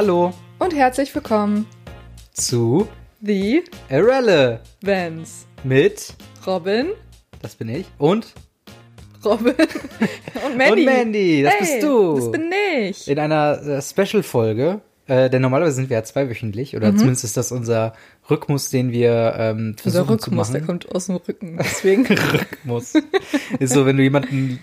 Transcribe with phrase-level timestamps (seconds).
[0.00, 1.66] Hallo Und herzlich willkommen
[2.32, 2.86] zu
[3.20, 5.48] The Irrele Vans.
[5.64, 6.14] mit,
[6.46, 6.90] Robin,
[7.42, 8.32] das bin ich, und,
[9.24, 9.54] Robin
[10.46, 10.72] und Mandy.
[10.72, 12.14] und Mandy, das hey, bist du.
[12.14, 13.08] Das bin ich.
[13.08, 17.50] In einer äh, Special-Folge, äh, denn normalerweise sind wir ja zweiwöchentlich, oder zumindest ist das
[17.50, 17.92] unser
[18.30, 20.66] Rhythmus, den wir ähm, Unser versuchen zu Rückmus, der machen.
[20.68, 21.56] kommt aus dem Rücken.
[21.58, 22.06] Deswegen.
[22.06, 22.94] Rhythmus.
[23.58, 24.60] ist so, wenn du jemanden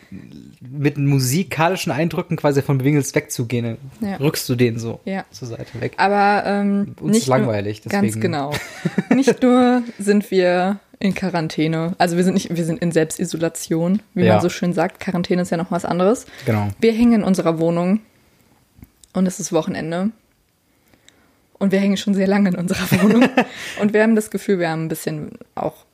[0.77, 4.15] mit musikalischen Eindrücken quasi von bewinkelst wegzugehen, Ja.
[4.17, 5.25] rückst du den so Ja.
[5.31, 5.93] zur Seite weg.
[5.97, 8.21] Aber ähm, Uns nicht ist langweilig, Nur, ganz deswegen.
[8.21, 8.51] genau.
[9.13, 14.23] Nicht nur sind wir in Quarantäne, also wir sind nicht, wir sind in Selbstisolation, wie
[14.25, 14.33] Ja.
[14.33, 14.99] man so schön sagt.
[14.99, 16.25] Quarantäne ist ja noch was anderes.
[16.45, 16.69] Genau.
[16.79, 17.99] Wir hängen in unserer Wohnung
[19.13, 20.11] und es ist Wochenende.
[21.57, 23.29] Und wir hängen schon sehr lange in unserer Wohnung.
[23.81, 25.85] und wir haben das Gefühl, wir haben ein bisschen auch.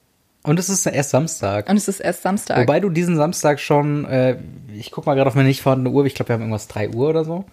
[0.44, 1.70] Und es ist erst Samstag.
[1.70, 2.58] Und es ist erst Samstag.
[2.58, 4.38] Wobei du diesen Samstag schon, äh,
[4.74, 6.90] ich guck mal gerade auf meine nicht vorhandene Uhr, ich glaube, wir haben irgendwas 3
[6.90, 7.46] Uhr oder so.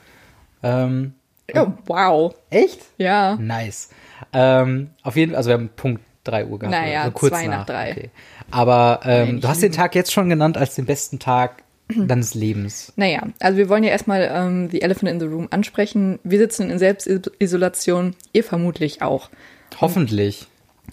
[0.63, 1.13] Ähm,
[1.55, 2.35] oh, wow.
[2.51, 2.81] echt?
[2.97, 3.37] Ja.
[3.37, 3.91] Nice.
[4.33, 6.77] Ähm, auf jeden Fall, also wir haben Punkt 3 Uhr gehabt.
[6.77, 7.91] Naja, also kurz zwei nach drei.
[7.93, 8.11] Okay.
[8.51, 12.35] Aber ähm, Nein, du hast den Tag jetzt schon genannt als den besten Tag deines
[12.35, 12.93] Lebens.
[12.97, 16.19] Naja, also wir wollen ja erstmal ähm, The Elephant in the Room ansprechen.
[16.25, 19.31] Wir sitzen in Selbstisolation, ihr vermutlich auch.
[19.81, 20.49] Hoffentlich.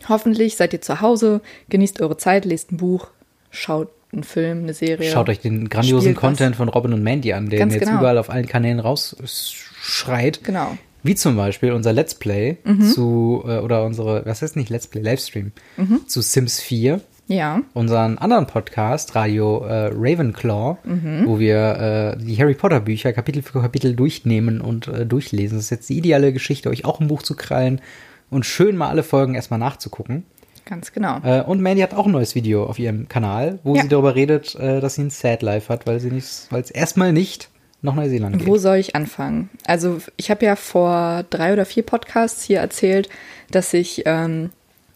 [0.10, 3.08] Hoffentlich seid ihr zu Hause, genießt eure Zeit, lest ein Buch,
[3.50, 5.10] schaut einen Film, eine Serie.
[5.12, 6.22] Schaut euch den grandiosen Spielt was.
[6.22, 8.00] Content von Robin und Mandy an, der Ganz jetzt genau.
[8.00, 10.44] überall auf allen Kanälen rausschreit.
[10.44, 10.78] Genau.
[11.04, 12.82] Wie zum Beispiel unser Let's Play Mhm.
[12.84, 16.08] zu, äh, oder unsere, was heißt nicht Let's Play, Livestream Mhm.
[16.08, 17.02] zu Sims 4.
[17.28, 17.64] Ja.
[17.74, 20.78] unseren anderen Podcast, Radio äh, Ravenclaw,
[21.26, 25.58] wo wir äh, die Harry Potter Bücher Kapitel für Kapitel durchnehmen und äh, durchlesen.
[25.58, 27.82] Das ist jetzt die ideale Geschichte, euch auch ein Buch zu krallen
[28.30, 30.26] und schön mal alle Folgen erstmal nachzugucken.
[30.66, 31.20] Ganz genau.
[31.24, 33.84] Äh, und Mandy hat auch ein neues Video auf ihrem Kanal, wo Ja.
[33.84, 36.72] sie darüber redet, äh, dass sie ein Sad Life hat, weil sie nicht, weil es
[36.72, 37.50] erstmal nicht
[37.84, 38.48] nach Neuseeland geht.
[38.48, 39.50] Wo soll ich anfangen?
[39.68, 43.10] Also ich habe ja vor drei oder vier Podcasts hier erzählt,
[43.52, 44.50] dass ich ähm,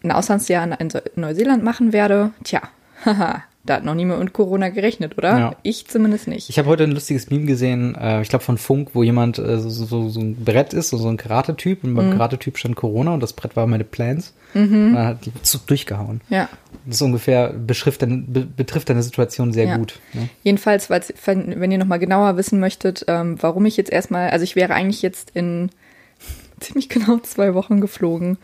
[0.03, 2.31] ein Auslandsjahr in Neuseeland machen werde.
[2.43, 2.61] Tja,
[3.05, 5.37] haha, da hat noch niemand mit Corona gerechnet, oder?
[5.37, 5.55] Ja.
[5.63, 6.49] Ich zumindest nicht.
[6.49, 9.59] Ich habe heute ein lustiges Meme gesehen, äh, ich glaube von Funk, wo jemand äh,
[9.59, 11.95] so, so, so ein Brett ist, so, so ein Karate-Typ und Mhm.
[11.95, 14.33] beim Karate-Typ stand Corona und das Brett war meine Plans.
[14.55, 15.31] Und dann hat die
[15.67, 16.21] durchgehauen.
[16.29, 16.49] Ja.
[16.85, 19.77] Das ist ungefähr, beschrift deine, be, betrifft deine Situation sehr Ja.
[19.77, 19.99] gut.
[20.13, 20.29] Ne?
[20.41, 24.73] Jedenfalls, wenn ihr nochmal genauer wissen möchtet, ähm, warum ich jetzt erstmal, also ich wäre
[24.73, 25.69] eigentlich jetzt in
[26.65, 28.37] ziemlich genau zwei Wochen geflogen.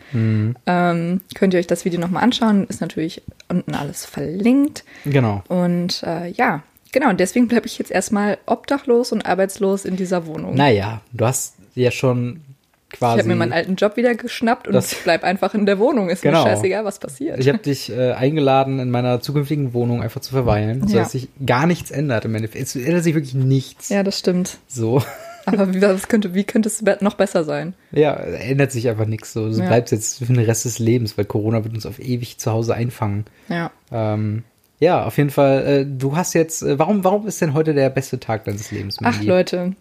[0.66, 2.66] Ähm, könnt ihr euch das Video nochmal anschauen.
[2.68, 4.84] Ist natürlich unten alles verlinkt.
[5.04, 5.42] Genau.
[5.48, 6.62] Und äh, ja,
[6.92, 7.10] genau.
[7.10, 10.54] Und deswegen bleibe ich jetzt erstmal obdachlos und arbeitslos in dieser Wohnung.
[10.54, 12.40] Naja, du hast ja schon
[12.92, 13.18] ich quasi.
[13.18, 16.08] habe mir meinen alten Job wieder geschnappt und Das- bleib einfach in der Wohnung.
[16.08, 16.44] Ist Genau.
[16.44, 17.38] mir scheißegal, was passiert.
[17.40, 20.88] ich habe dich äh, eingeladen, in meiner zukünftigen Wohnung einfach zu verweilen, Ja.
[20.88, 22.64] sodass sich gar nichts ändert im Endeffekt.
[22.64, 23.88] Es ändert sich wirklich nichts.
[23.88, 24.58] ja, das stimmt.
[24.68, 25.02] So.
[25.46, 27.74] Aber wie, was könnte, wie könnte es noch besser sein?
[27.92, 29.32] Ja, ändert sich einfach nichts.
[29.32, 29.48] So.
[29.48, 29.66] Du Ja.
[29.66, 32.74] bleibst jetzt für den Rest des Lebens, weil Corona wird uns auf ewig zu Hause
[32.74, 33.24] einfangen.
[33.48, 33.70] Ja.
[33.90, 34.42] Ähm,
[34.80, 35.66] ja, auf jeden Fall.
[35.66, 38.98] Äh, du hast jetzt, äh, warum, warum ist denn heute der beste Tag deines Lebens?
[39.02, 39.26] Ach Mandy?
[39.26, 39.72] Leute,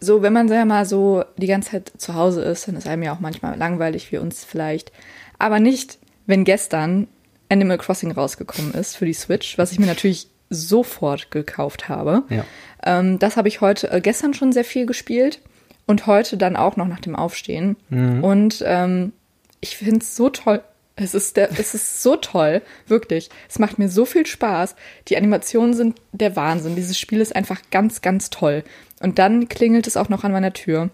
[0.00, 3.02] so wenn man ja mal so die ganze Zeit zu Hause ist, dann ist einem
[3.02, 4.92] ja auch manchmal langweilig wie uns vielleicht.
[5.38, 7.06] Aber nicht, wenn gestern
[7.48, 12.24] Animal Crossing rausgekommen ist für die Switch, was ich mir natürlich sofort gekauft habe.
[12.28, 12.44] Ja.
[12.84, 15.40] Ähm, das habe ich heute, äh, gestern schon sehr viel gespielt
[15.86, 17.76] und heute dann auch noch nach dem Aufstehen.
[18.22, 19.12] Und ähm,
[19.60, 20.62] ich finde es so toll.
[20.96, 23.30] Es ist, der, es ist so toll, wirklich.
[23.48, 24.76] Es macht mir so viel Spaß.
[25.08, 26.76] Die Animationen sind der Wahnsinn.
[26.76, 28.64] Dieses Spiel ist einfach ganz, ganz toll.
[29.00, 30.90] Und dann klingelt es auch noch an meiner Tür.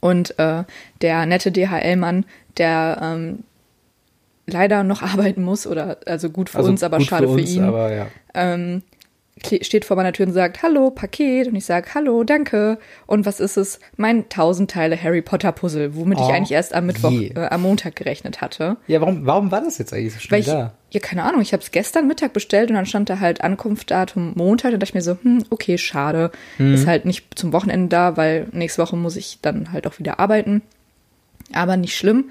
[0.00, 0.64] Und äh,
[1.00, 2.24] der nette DHL-Mann,
[2.58, 3.44] der ähm,
[4.46, 7.92] leider noch arbeiten muss, oder also gut für uns, aber schade für, uns, ihn Aber
[7.92, 8.06] ja.
[8.34, 8.82] Ähm,
[9.62, 11.48] steht vor meiner Tür und sagt, hallo, Paket.
[11.48, 12.78] Und ich sage, hallo, danke.
[13.06, 13.80] Und was ist es?
[13.96, 17.62] Mein 1000 Teile Harry Potter Puzzle, womit Oh, ich eigentlich erst am Mittwoch, äh, am
[17.62, 18.76] Montag gerechnet hatte.
[18.86, 20.74] Ja, warum, warum war das jetzt eigentlich so schnell ich, da?
[20.90, 24.32] ja, keine Ahnung, ich habe es gestern Mittag bestellt und dann stand da halt Ankunftsdatum
[24.36, 24.72] Montag.
[24.72, 26.30] Da dachte ich mir so, hm, okay, schade.
[26.58, 26.74] Mhm.
[26.74, 30.20] Ist halt nicht zum Wochenende da, weil nächste Woche muss ich dann halt auch wieder
[30.20, 30.62] arbeiten.
[31.52, 32.30] Aber nicht schlimm.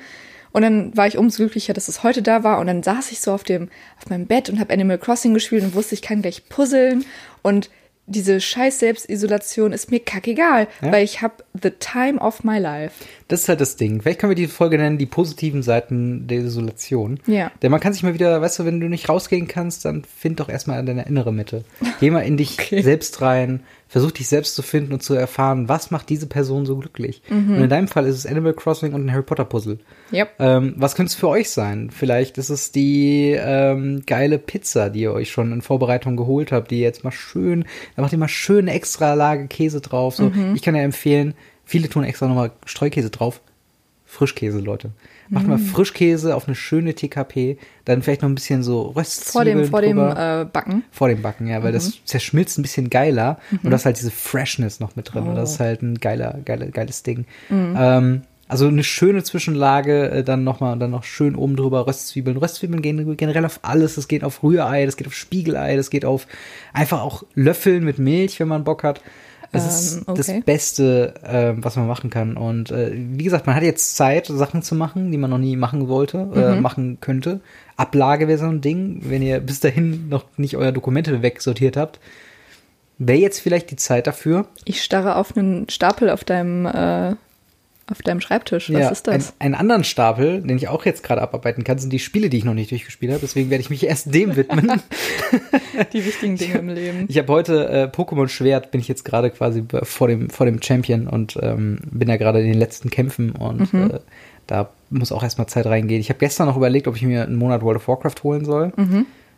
[0.52, 2.60] Und dann war ich umso glücklicher, dass es heute da war.
[2.60, 3.70] Und dann saß ich so auf dem,
[4.00, 7.06] auf meinem Bett und habe Animal Crossing gespielt und wusste, ich kann gleich puzzeln.
[7.42, 7.70] Und
[8.08, 10.92] diese scheiß Selbstisolation ist mir kackegal, Ja.
[10.92, 12.94] weil ich habe the time of my life.
[13.30, 14.02] Das ist halt das Ding.
[14.02, 17.20] Vielleicht können wir die Folge nennen, die positiven Seiten der Isolation.
[17.28, 17.52] Ja.
[17.62, 20.42] Denn man kann sich mal wieder, weißt du, wenn du nicht rausgehen kannst, dann find
[20.42, 21.64] doch erstmal deine innere Mitte.
[22.02, 22.82] Geh mal in dich Okay.
[22.82, 23.62] selbst rein,
[23.92, 27.22] versuch dich selbst zu finden und zu erfahren, was macht diese Person so glücklich.
[27.30, 27.58] Mhm.
[27.58, 29.80] Und in deinem Fall ist es Animal Crossing und ein Harry Potter Puzzle.
[30.14, 30.30] Yep.
[30.40, 31.92] Ähm, was könnte es für euch sein?
[31.92, 36.72] Vielleicht ist es die ähm, geile Pizza, die ihr euch schon in Vorbereitung geholt habt,
[36.72, 37.66] die ihr jetzt mal schön,
[37.96, 40.16] da macht ihr mal schön extra Lage Käse drauf.
[40.16, 40.56] So, Mhm.
[40.56, 41.34] Ich kann ja empfehlen,
[41.72, 43.40] Viele tun extra nochmal Streukäse drauf.
[44.12, 44.92] Frischkäse, Leute.
[45.30, 49.58] Macht mal Frischkäse auf eine schöne TKP, dann vielleicht noch ein bisschen so Vor Röstzwiebeln
[49.60, 50.84] dem, vor dem äh, Backen.
[50.92, 54.12] Vor dem Backen, ja, weil das zerschmilzt ein bisschen geiler und du hast halt diese
[54.12, 55.30] Freshness noch mit drin.
[55.30, 57.26] Und das ist halt ein geiler, geiler, geiles Ding.
[57.50, 62.36] Ähm, also eine schöne Zwischenlage, äh, dann nochmal, dann noch schön oben drüber Röstzwiebeln.
[62.36, 63.96] Röstzwiebeln gehen generell auf alles.
[63.96, 66.28] Das geht auf Rührei, das geht auf Spiegelei, das geht auf
[66.74, 69.02] einfach auch Löffeln mit Milch, wenn man Bock hat.
[69.54, 70.18] Das ist Ähm, okay.
[70.18, 72.38] das Beste, ähm, was man machen kann.
[72.38, 75.56] Und äh, wie gesagt, man hat jetzt Zeit, Sachen zu machen, die man noch nie
[75.58, 76.62] machen wollte, äh, Mhm.
[76.62, 77.42] machen könnte.
[77.76, 82.00] Ablage wäre so ein Ding, wenn ihr bis dahin noch nicht eure Dokumente wegsortiert habt.
[82.98, 84.46] Wäre jetzt vielleicht die Zeit dafür.
[84.64, 87.16] Ich starre auf einen Stapel auf deinem, äh,
[87.92, 88.72] auf deinem Schreibtisch.
[88.74, 89.34] Was ist das?
[89.40, 92.38] Ein, einen anderen Stapel, den ich auch jetzt gerade abarbeiten kann, sind die Spiele, die
[92.38, 93.22] ich noch nicht durchgespielt habe.
[93.22, 94.82] Deswegen werde ich mich erst dem widmen.
[95.94, 97.06] Die wichtigen Dinge im Leben.
[97.08, 100.62] Ich habe heute äh, Pokémon Schwert, bin ich jetzt gerade quasi vor dem, vor dem
[100.62, 103.92] Champion und ähm, bin ja gerade in den letzten Kämpfen und Mhm.
[103.92, 104.00] äh,
[104.48, 106.02] da muss auch erstmal Zeit reingehen.
[106.02, 108.74] Ich habe gestern noch überlegt, ob ich mir einen Monat World of Warcraft holen soll.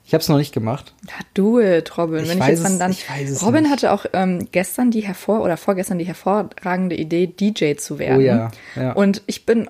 [0.06, 0.94] Ich habe es noch nicht gemacht.
[1.08, 2.24] Ja, do it, Robin.
[2.24, 3.06] Ich Wenn ich jetzt es- dann, dann ich
[3.42, 3.72] Robin nicht.
[3.72, 8.18] hatte auch ähm, gestern die hervor oder vorgestern die hervorragende Idee, DJ zu werden.
[8.18, 8.92] Oh ja, ja.
[8.94, 9.70] Und ich bin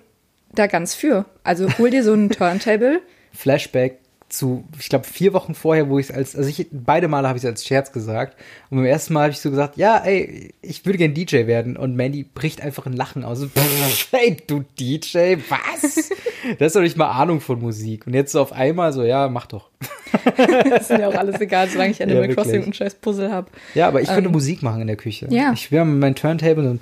[0.56, 1.26] da ganz für.
[1.44, 3.02] Also hol dir so einen Turntable.
[3.32, 4.00] Flashback
[4.34, 7.38] zu, ich glaube, vier Wochen vorher, wo ich es als, also ich, beide Male habe
[7.38, 8.36] ich es als Scherz gesagt.
[8.70, 11.78] Und beim ersten Mal habe ich so gesagt, ja, ey, ich würde gern DJ werden.
[11.78, 13.46] Und Mandy bricht einfach ein Lachen aus.
[14.12, 16.10] Hey, du DJ, was?
[16.60, 18.06] Das ist doch nicht mal Ahnung von Musik.
[18.06, 19.70] Und jetzt so auf einmal so, ja, mach doch.
[20.78, 23.50] ist mir auch alles egal, solange ich Animal Ja, Crossing und ein scheiß Puzzle habe.
[23.76, 25.28] Ja, aber ich könnte Musik machen in der Küche.
[25.28, 25.32] Ähm.
[25.32, 25.54] Ja.
[25.54, 26.78] Ich wäre mit meinem Turntable so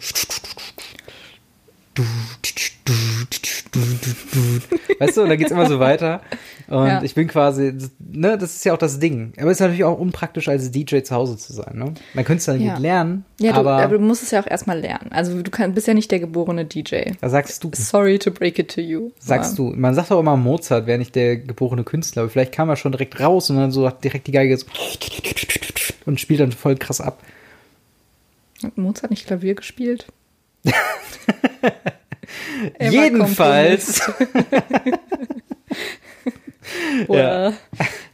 [5.00, 6.21] Weißt du, und dann geht's immer so weiter.
[6.71, 7.03] Und Ja.
[7.03, 9.33] ich bin quasi, ne, das ist ja auch das Ding.
[9.38, 11.94] Aber es ist natürlich auch unpraktisch, als DJ zu Hause zu sein, ne?
[12.13, 12.75] Man könnte es dann Ja.
[12.75, 15.12] gut lernen, Ja, du, aber, aber du musst es ja auch erstmal lernen.
[15.12, 17.12] Also du kann, bist ja nicht der geborene DJ.
[17.19, 19.12] da sagst du, Sorry to break it to you.
[19.19, 22.69] sagst du, man sagt auch immer, Mozart wäre nicht der geborene Künstler, aber vielleicht kam
[22.69, 24.65] er schon direkt raus und dann so hat direkt die Geige so
[26.06, 27.21] und spielt dann voll krass ab.
[28.63, 30.06] Hat Mozart nicht Klavier gespielt?
[32.79, 34.01] Jedenfalls.
[37.07, 37.53] Oder,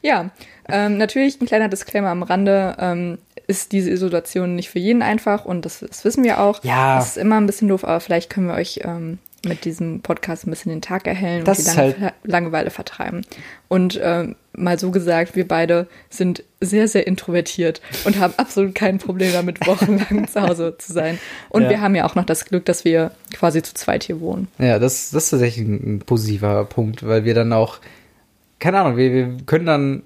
[0.02, 0.30] ja,
[0.70, 2.76] ähm, natürlich ein kleiner Disclaimer am Rande.
[2.80, 3.18] Ähm,
[3.50, 6.62] ist diese Isolation nicht für jeden einfach und das, das wissen wir auch.
[6.66, 6.98] Ja.
[6.98, 10.46] Das ist immer ein bisschen doof, aber vielleicht können wir euch ähm, mit diesem Podcast
[10.46, 13.26] ein bisschen den Tag erhellen Das und die Lange halt- Langeweile vertreiben.
[13.70, 18.98] Und ähm, mal so gesagt, wir beide sind sehr, sehr introvertiert und haben absolut kein
[18.98, 21.18] Problem damit, wochenlang zu Hause zu sein.
[21.48, 21.70] Und Ja.
[21.70, 24.50] wir haben ja auch noch das Glück, dass wir quasi zu zweit hier wohnen.
[24.58, 27.78] Ja, das, das ist tatsächlich ein positiver Punkt, weil wir dann auch,
[28.60, 30.04] keine Ahnung, wir, wir können dann,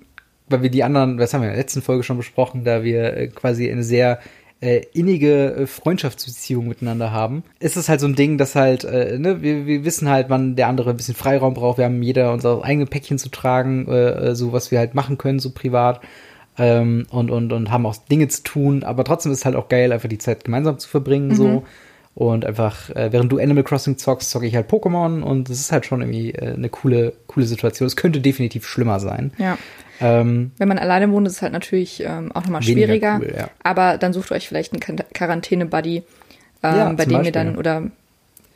[0.50, 3.16] weil wir die anderen, das haben wir in der letzten Folge schon besprochen, da wir
[3.16, 4.20] äh, quasi eine sehr
[4.62, 9.18] äh, innige äh, Freundschaftsbeziehung miteinander haben, ist es halt so ein Ding, dass halt, äh,
[9.18, 11.80] ne, wir, wir wissen halt, wann der andere ein bisschen Freiraum braucht.
[11.80, 15.18] Wir haben jeder unser eigenes Päckchen zu tragen, äh, äh, so was wir halt machen
[15.18, 16.02] können, so privat.
[16.58, 19.70] Ähm, und, und, und haben auch Dinge zu tun, aber trotzdem ist es halt auch
[19.70, 21.64] geil, einfach die Zeit gemeinsam zu verbringen, so.
[22.14, 25.72] Und einfach, äh, während du Animal Crossing zockst, zocke ich halt Pokémon und es ist
[25.72, 27.88] halt schon irgendwie äh, eine coole, coole Situation.
[27.88, 29.32] Es könnte definitiv schlimmer sein.
[29.38, 29.58] Ja.
[30.02, 33.20] Ähm, Wenn man alleine wohnt, ist es halt natürlich ähm, auch nochmal schwieriger.
[33.22, 33.50] cool, ja.
[33.64, 36.04] Aber dann sucht euch vielleicht einen Quar- Quarantäne-Buddy, ähm,
[36.64, 37.58] Ja, bei dem ihr Beispiel, dann ja.
[37.58, 37.84] oder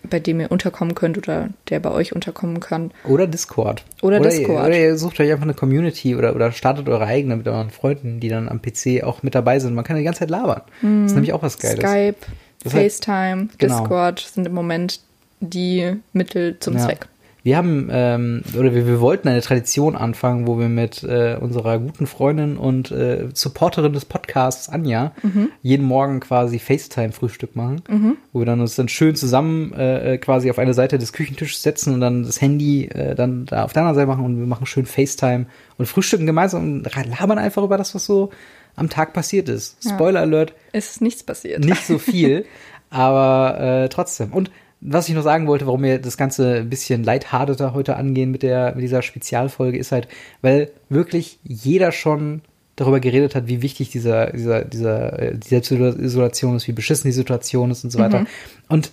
[0.08, 2.92] bei dem ihr unterkommen könnt oder der bei euch unterkommen kann.
[3.06, 3.84] oder Discord.
[4.04, 4.66] Oder Ihr, Discord.
[4.68, 8.20] oder ihr sucht euch einfach eine Community oder, oder startet eure eigene mit euren Freunden,
[8.20, 9.74] die dann am PC auch mit dabei sind.
[9.74, 10.62] Man kann die ganze Zeit labern.
[10.82, 11.80] Das ist nämlich auch was Geiles.
[11.80, 12.18] Skype,
[12.66, 13.80] Das FaceTime, Genau.
[13.80, 15.00] Discord sind im Moment
[15.40, 16.86] die Mittel zum Ja.
[16.86, 17.08] Zweck.
[17.44, 21.78] Wir haben, ähm, oder wir, wir wollten eine Tradition anfangen, wo wir mit äh, unserer
[21.78, 25.50] guten Freundin und äh, Supporterin des Podcasts, Anja, Mhm.
[25.62, 27.84] jeden Morgen quasi FaceTime-Frühstück machen,
[28.34, 31.94] wo wir dann uns dann schön zusammen äh, quasi auf eine Seite des Küchentisches setzen
[31.94, 34.66] und dann das Handy äh, dann da auf der anderen Seite machen und wir machen
[34.66, 35.46] schön FaceTime
[35.78, 38.32] und frühstücken gemeinsam und labern einfach über das, was so
[38.76, 39.78] am Tag passiert ist.
[39.84, 41.64] Spoiler Alert, Es ist nichts passiert.
[41.64, 42.46] nicht so viel,
[42.90, 44.34] aber äh, trotzdem.
[44.34, 44.52] Und
[44.82, 48.44] was ich noch sagen wollte, warum wir das Ganze ein bisschen lighthearteter heute angehen mit
[48.44, 50.08] der mit dieser Spezialfolge, ist halt,
[50.42, 52.42] weil wirklich jeder schon
[52.76, 57.14] darüber geredet hat, wie wichtig dieser dieser dieser äh, die Selbstisolation ist, wie beschissen die
[57.14, 58.26] Situation ist und so weiter.
[58.68, 58.92] Und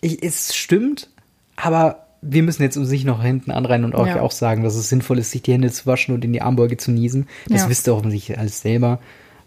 [0.00, 1.08] ich, es stimmt,
[1.56, 4.20] aber wir müssen jetzt uns nicht noch hinten anreihen und euch Ja.
[4.22, 6.76] auch sagen, dass es sinnvoll ist, sich die Hände zu waschen und in die Armbeuge
[6.76, 7.28] zu niesen.
[7.48, 7.68] Das Ja.
[7.68, 8.98] wisst ihr offensichtlich alles selber.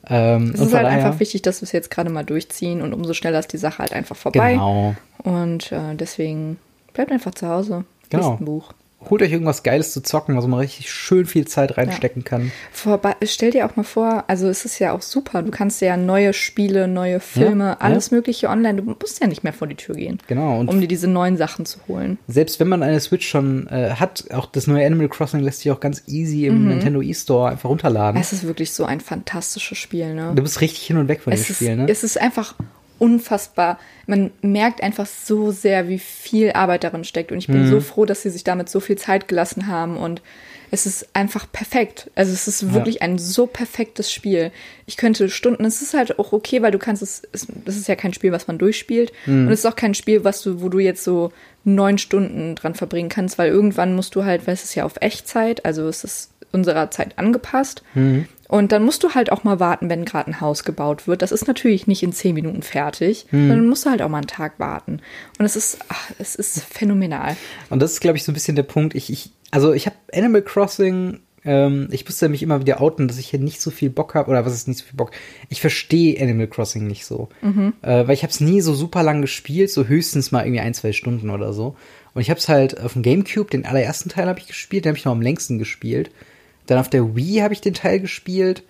[0.10, 2.94] Ähm, Es ist halt daher- einfach wichtig, dass wir es jetzt gerade mal durchziehen und
[2.94, 4.54] umso schneller ist die Sache halt einfach vorbei.
[4.54, 4.96] Genau.
[5.24, 6.58] Und äh, deswegen
[6.94, 7.84] bleibt einfach zu Hause.
[8.10, 8.30] Genau.
[8.32, 8.74] Liest ein Buch.
[9.10, 12.30] Holt euch irgendwas Geiles zu zocken, wo man richtig schön viel Zeit reinstecken ja.
[12.30, 12.52] kann.
[12.72, 15.98] Vorbei, stell dir auch mal vor, also es ist ja auch super, du kannst ja
[15.98, 18.18] neue Spiele, neue Filme, ja, alles ja.
[18.18, 21.08] mögliche online, du musst ja nicht mehr vor die Tür gehen, genau, um dir diese
[21.08, 22.18] neuen Sachen zu holen.
[22.28, 25.72] Selbst wenn man eine Switch schon äh, hat, auch das neue Animal Crossing lässt sich
[25.72, 26.68] auch ganz easy im mhm.
[26.70, 28.20] Nintendo eStore einfach runterladen.
[28.20, 30.34] Es ist wirklich so ein fantastisches Spiel, ne?
[30.36, 31.86] Du bist richtig hin und weg von es dem ist, Spiel, ne?
[31.90, 32.56] Es ist einfach
[33.00, 33.80] unfassbar.
[34.06, 37.32] Man merkt einfach so sehr, wie viel Arbeit darin steckt.
[37.32, 37.70] Und ich bin mhm.
[37.70, 39.98] so froh, dass sie sich damit so viel Zeit gelassen haben.
[39.98, 40.22] Und
[40.72, 42.12] es ist einfach perfekt.
[42.16, 43.02] Also es ist wirklich ja.
[43.02, 44.52] ein so perfektes Spiel.
[44.86, 47.88] Ich könnte Stunden, es ist halt auch okay, weil du kannst es, es das ist
[47.88, 49.14] ja kein Spiel, was man durchspielt.
[49.26, 49.48] Mhm.
[49.48, 51.32] Und es ist auch kein Spiel, was du, wo du jetzt so
[51.64, 54.96] neun Stunden dran verbringen kannst, weil irgendwann musst du halt, weil es ist ja auf
[55.02, 57.84] Echtzeit, also es ist unserer Zeit angepasst.
[57.94, 58.26] Mhm.
[58.48, 61.22] Und dann musst du halt auch mal warten, wenn gerade ein Haus gebaut wird.
[61.22, 63.26] Das ist natürlich nicht in zehn Minuten fertig.
[63.32, 63.50] Mhm.
[63.50, 65.02] Dann musst du halt auch mal einen Tag warten.
[65.38, 67.36] Und es ist, ach, es ist phänomenal.
[67.70, 68.96] Und das ist, glaube ich, so ein bisschen der Punkt.
[68.96, 73.18] Ich, ich also ich habe Animal Crossing ähm, ich musste mich immer wieder outen, dass
[73.18, 75.12] ich hier nicht so viel Bock habe, oder was ist nicht so viel Bock?
[75.48, 77.30] Ich verstehe Animal Crossing nicht so.
[77.42, 77.74] Mhm.
[77.82, 80.74] Äh, weil ich habe es nie so super lang gespielt, so höchstens mal irgendwie ein,
[80.74, 81.78] zwei Stunden oder so.
[82.14, 84.90] Und ich habe es halt auf dem Gamecube, den allerersten Teil habe ich gespielt, den
[84.90, 86.12] habe ich noch am längsten gespielt.
[86.68, 88.64] Dann auf der Wii habe ich den Teil gespielt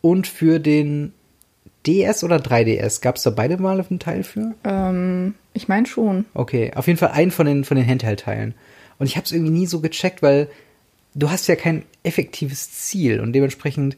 [0.00, 1.12] und für den
[1.86, 4.54] DS oder 3DS gab es da beide mal auf einen Teil für?
[4.64, 6.26] Ähm, ich meine schon.
[6.34, 8.54] Okay, auf jeden Fall einen von den von den Handheld-Teilen.
[8.98, 10.48] Und ich habe es irgendwie nie so gecheckt, weil
[11.14, 13.96] du hast ja kein effektives Ziel und dementsprechend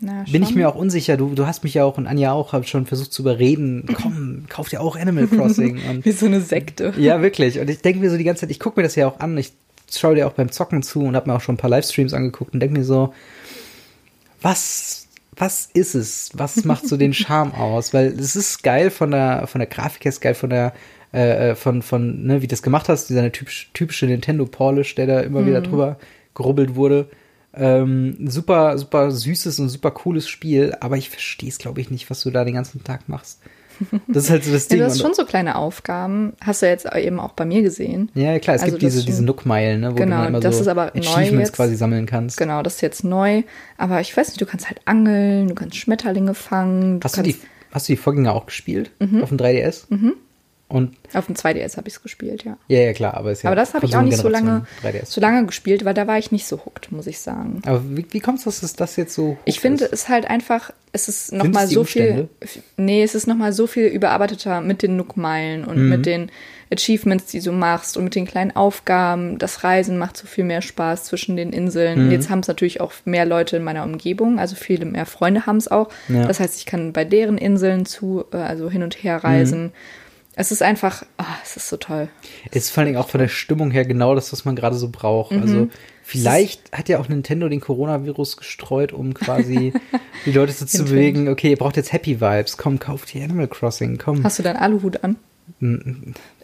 [0.00, 1.16] Na, bin ich mir auch unsicher.
[1.16, 3.86] Du, du hast mich ja auch und Anja auch schon versucht zu überreden.
[3.94, 5.80] Komm, kauf dir auch Animal Crossing.
[6.02, 6.94] Wie so eine Sekte.
[6.98, 7.60] Ja, wirklich.
[7.60, 9.36] Und ich denke mir so die ganze Zeit, ich gucke mir das ja auch an.
[9.38, 9.52] Ich
[9.98, 12.54] schaue dir auch beim Zocken zu und habe mir auch schon ein paar Livestreams angeguckt
[12.54, 13.12] und denke mir so,
[14.42, 16.30] was, was ist es?
[16.34, 17.92] Was macht so den Charme aus?
[17.92, 20.72] Weil es ist geil von der, von der Grafik her, ist geil von der,
[21.12, 24.94] äh, äh von, von, ne, wie du das gemacht hast, dieser typisch, typische Nintendo Polish,
[24.94, 25.46] der da immer mhm.
[25.46, 25.98] wieder drüber
[26.34, 27.08] gerubbelt wurde.
[27.52, 32.08] Ähm, super, super süßes und super cooles Spiel, aber ich verstehe es, glaube ich, nicht,
[32.08, 33.40] was du da den ganzen Tag machst.
[34.08, 34.78] Das ist halt so das Ding.
[34.80, 36.32] Ja, du hast schon so kleine Aufgaben.
[36.40, 38.10] Hast du jetzt eben auch bei mir gesehen.
[38.14, 40.62] Ja, klar, es also gibt diese, diese Nook-Meilen, ne, wo genau, du immer das so
[40.62, 41.52] ist aber Achievements neu jetzt.
[41.54, 42.36] quasi sammeln kannst.
[42.36, 43.42] Genau, das ist jetzt neu.
[43.78, 47.00] Aber ich weiß nicht, du kannst halt angeln, du kannst Schmetterlinge fangen.
[47.00, 47.36] Du hast, du die,
[47.72, 48.90] hast du die Vorgänger auch gespielt?
[49.00, 49.22] Mhm.
[49.22, 49.84] Auf dem 3DS?
[49.88, 50.14] Mhm.
[50.70, 52.56] Und auf dem 2DS habe ich es gespielt, ja.
[52.68, 53.14] Ja, ja, klar.
[53.14, 54.66] Aber, ja aber das habe ich auch nicht so lange,
[55.04, 57.60] so lange gespielt, weil da war ich nicht so hooked, muss ich sagen.
[57.66, 60.70] Aber wie, wie kommt es, dass es das jetzt so Ich finde es halt einfach,
[60.92, 62.28] es ist nochmal so viel.
[62.76, 65.88] Nee, es ist nochmal so viel überarbeiteter mit den Nook-Meilen und mhm.
[65.88, 66.30] mit den
[66.72, 69.38] Achievements, die du machst und mit den kleinen Aufgaben.
[69.38, 72.06] Das Reisen macht so viel mehr Spaß zwischen den Inseln.
[72.06, 72.12] Mhm.
[72.12, 75.56] Jetzt haben es natürlich auch mehr Leute in meiner Umgebung, also viele mehr Freunde haben
[75.56, 75.88] es auch.
[76.08, 76.28] Ja.
[76.28, 79.64] Das heißt, ich kann bei deren Inseln zu, äh, also hin und her reisen.
[79.64, 79.72] Mhm
[80.40, 82.08] es ist einfach, oh, es ist so toll.
[82.50, 84.74] Es ist vor allen Dingen auch von der Stimmung her genau das, was man gerade
[84.74, 85.32] so braucht.
[85.32, 85.42] Mhm.
[85.42, 85.68] Also
[86.02, 89.74] vielleicht hat ja auch Nintendo den Coronavirus gestreut, um quasi
[90.24, 93.48] die Leute so zu bewegen, okay, ihr braucht jetzt Happy Vibes, komm, kauft die Animal
[93.48, 94.24] Crossing, komm.
[94.24, 95.16] Hast du deinen Aluhut an?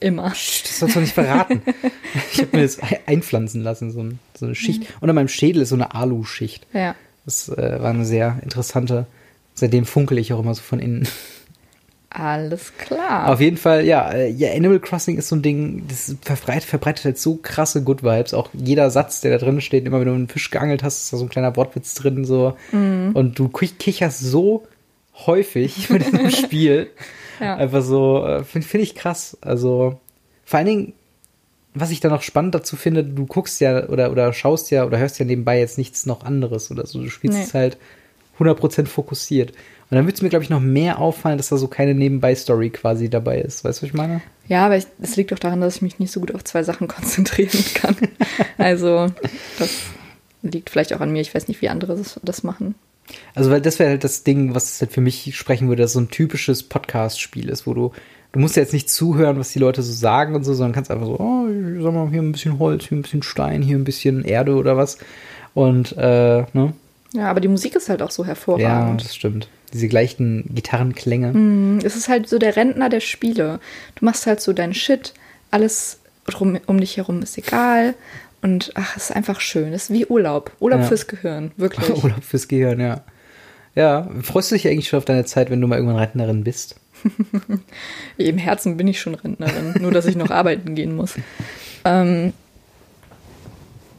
[0.01, 0.29] Immer.
[0.29, 1.63] Das sollst du nicht verraten.
[2.33, 4.83] ich habe mir das einpflanzen lassen, so, ein, so eine Schicht.
[4.83, 4.95] Mhm.
[5.01, 6.67] Unter meinem Schädel ist so eine Alu-Schicht.
[6.75, 6.95] Ja.
[7.25, 9.07] Das äh, war eine sehr interessante.
[9.55, 11.09] Seitdem funkel ich auch immer so von innen.
[12.19, 13.29] Alles klar.
[13.29, 17.05] Auf jeden Fall, ja, äh, ja, Animal Crossing ist so ein Ding, das verbreitet, verbreitet
[17.05, 18.33] halt so krasse Good Vibes.
[18.33, 21.13] Auch jeder Satz, der da drin steht, immer wenn du einen Fisch geangelt hast, ist
[21.13, 22.57] da so ein kleiner Wortwitz drin, so.
[22.73, 23.11] Mm.
[23.13, 24.67] Und du kicherst so
[25.27, 26.89] häufig mit diesem Spiel.
[27.41, 27.57] ja.
[27.57, 29.37] Einfach so, äh, finde find ich krass.
[29.43, 30.01] Also,
[30.47, 30.93] vor allen Dingen,
[31.75, 34.97] was ich da noch spannend dazu finde, du guckst ja oder, oder schaust ja oder
[34.97, 37.03] hörst ja nebenbei jetzt nichts noch anderes oder so.
[37.03, 37.45] Du spielst nee.
[37.45, 37.77] es halt
[38.39, 39.53] 100% fokussiert.
[39.89, 42.71] Und dann würde es mir, glaube ich, noch mehr auffallen, dass da so keine Nebenbei-Story
[42.71, 43.65] quasi dabei ist.
[43.65, 44.21] Weißt du, was ich meine?
[44.49, 46.89] Ja, aber es liegt doch daran, dass ich mich nicht so gut auf zwei Sachen
[46.89, 47.97] konzentrieren kann.
[48.59, 49.07] also,
[49.61, 49.71] das
[50.43, 51.21] liegt vielleicht auch an mir.
[51.21, 52.75] Ich weiß nicht, wie andere das, das machen.
[53.37, 56.01] Also, weil das wäre halt das Ding, was halt für mich sprechen würde, dass so
[56.01, 57.93] ein typisches Podcast-Spiel ist, wo du,
[58.33, 60.91] du musst ja jetzt nicht zuhören, was die Leute so sagen und so, sondern kannst
[60.91, 63.77] einfach so, oh, ich sag mal, hier ein bisschen Holz, hier ein bisschen Stein, hier
[63.77, 64.99] ein bisschen Erde oder was.
[65.55, 66.73] Und, äh, ne?
[67.17, 69.01] Ja, aber die Musik ist halt auch so hervorragend.
[69.01, 71.33] Ja, das stimmt diese gleichen Gitarrenklänge.
[71.33, 73.61] Mm, es ist halt so der Rentner der Spiele.
[73.95, 75.13] Du machst halt so deinen Shit,
[75.51, 77.95] alles drum, um dich herum ist egal.
[78.43, 79.73] Und ach, es ist einfach schön.
[79.73, 80.53] Es ist wie Urlaub.
[80.61, 80.87] Urlaub ja.
[80.87, 81.91] fürs Gehirn, wirklich.
[82.05, 83.03] Urlaub fürs Gehirn, ja.
[83.75, 86.77] Ja, freust du dich eigentlich schon auf deine Zeit, wenn du mal irgendwann Rentnerin bist?
[88.17, 91.15] Im Herzen bin ich schon Rentnerin, nur dass ich noch arbeiten gehen muss.
[91.85, 92.33] Ähm,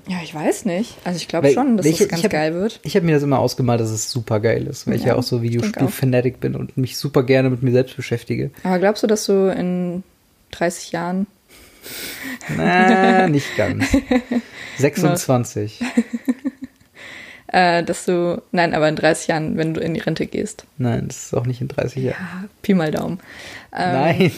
[0.08, 0.96] ja, ich weiß nicht.
[1.04, 2.80] Also ich glaube schon, dass welche, das ganz hab, geil wird.
[2.84, 5.16] Ich habe mir das immer ausgemalt, dass es super geil ist, weil ja, ich ja
[5.16, 8.52] auch so Videospiel-Fanatic bin und mich super gerne mit mir selbst beschäftige.
[8.64, 10.04] Aber glaubst du, dass du in
[10.52, 11.28] 30 Jahren
[12.56, 13.86] Na, nicht ganz.
[14.78, 15.80] 26.
[17.48, 20.66] Äh, dass du, nein, aber in 30 Jahren, wenn du in die Rente gehst.
[20.78, 22.16] Nein, das ist auch nicht in 30 Jahren.
[22.20, 23.20] Ja, Pi mal Daumen.
[23.74, 24.32] Ähm, Nein.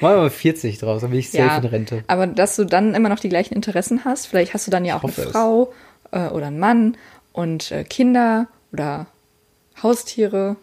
[0.00, 2.04] Machen wir mal 40 draus, dann bin ich safe ja, in Rente.
[2.06, 4.26] aber dass du dann immer noch die gleichen Interessen hast.
[4.26, 5.12] Vielleicht hast du dann ja auch eine.
[5.12, 5.72] Frau
[6.12, 6.96] äh, oder einen Mann
[7.32, 9.06] und äh, Kinder oder
[9.82, 10.56] Haustiere.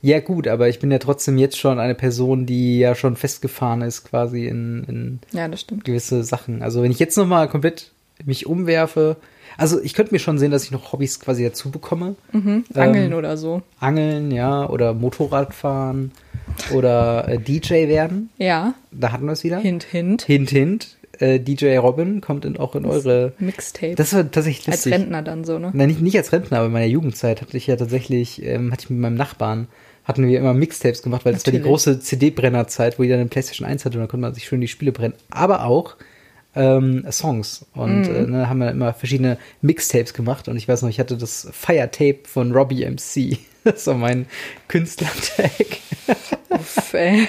[0.00, 3.82] Ja, gut, aber ich bin ja trotzdem jetzt schon eine Person, die ja schon festgefahren
[3.82, 5.84] ist, quasi in, in Ja, das stimmt.
[5.84, 6.62] gewisse Sachen.
[6.62, 7.92] Also wenn ich jetzt nochmal komplett
[8.26, 9.16] mich umwerfe,
[9.58, 12.14] also ich könnte mir schon sehen, dass ich noch Hobbys quasi dazu bekomme.
[12.32, 12.64] Mhm.
[12.74, 13.62] Angeln Ähm, oder so.
[13.80, 16.12] Angeln, ja, oder Motorradfahren
[16.74, 18.30] oder äh, DJ werden.
[18.38, 19.58] Ja, Da hatten wir es wieder.
[19.58, 20.22] hint, hint.
[20.22, 20.96] Hint, hint.
[21.18, 23.34] Äh, DJ Robin kommt in, auch in eure.
[23.38, 23.94] Mixtape.
[23.94, 24.94] Das war tatsächlich Als lustig.
[24.94, 25.70] Rentner dann so, ne?
[25.74, 28.84] Nein, nicht, nicht als Rentner, aber in meiner Jugendzeit hatte ich ja tatsächlich, ähm, hatte
[28.84, 29.68] ich mit meinem Nachbarn,
[30.04, 31.70] hatten wir immer Mixtapes gemacht, weil das war die Natürlich.
[31.70, 34.68] große CD-Brennerzeit, wo jeder eine Playstation 1 hatte und dann konnte man sich schön die
[34.68, 35.14] Spiele brennen.
[35.30, 35.96] Aber auch
[36.54, 37.64] ähm, Songs.
[37.74, 38.14] Und Mhm.
[38.14, 41.48] äh, ne, haben wir immer verschiedene Mixtapes gemacht und ich weiß noch, ich hatte das
[41.52, 43.38] Fire Tape von Robbie MC.
[43.64, 44.26] Das war mein
[44.66, 45.52] Künstlertag.
[46.50, 47.28] Uff, ey.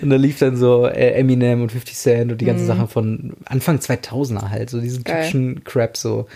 [0.00, 2.50] Und da lief dann so äh, Eminem und 50 Cent und die Mhm.
[2.50, 6.26] ganzen Sachen von Anfang 2000er halt, so diesen typischen Crap so.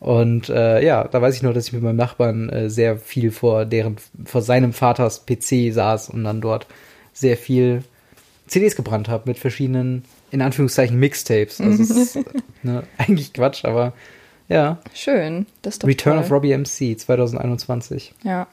[0.00, 3.30] Und äh, ja, da weiß ich noch, dass ich mit meinem Nachbarn äh, sehr viel
[3.30, 6.66] vor deren, vor seinem Vaters PC saß und dann dort
[7.12, 7.84] sehr viel
[8.48, 11.60] CDs gebrannt habe mit verschiedenen, in Anführungszeichen, Mixtapes.
[11.60, 12.18] Also ist
[12.62, 13.92] ne, eigentlich Quatsch, aber
[14.48, 14.78] ja.
[14.94, 15.46] Schön.
[15.62, 16.24] Das ist doch Return toll.
[16.24, 18.12] of Robbie MC 2021.
[18.24, 18.46] Ja.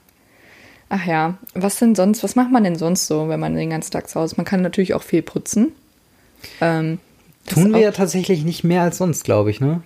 [0.89, 3.91] Ach ja, was denn sonst, was macht man denn sonst so, wenn man den ganzen
[3.91, 4.37] Tag zu Hause ist?
[4.37, 5.71] Man kann natürlich auch viel putzen.
[6.61, 6.99] Ähm,
[7.47, 9.81] Tun wir ja tatsächlich nicht mehr als sonst, glaube ich, ne?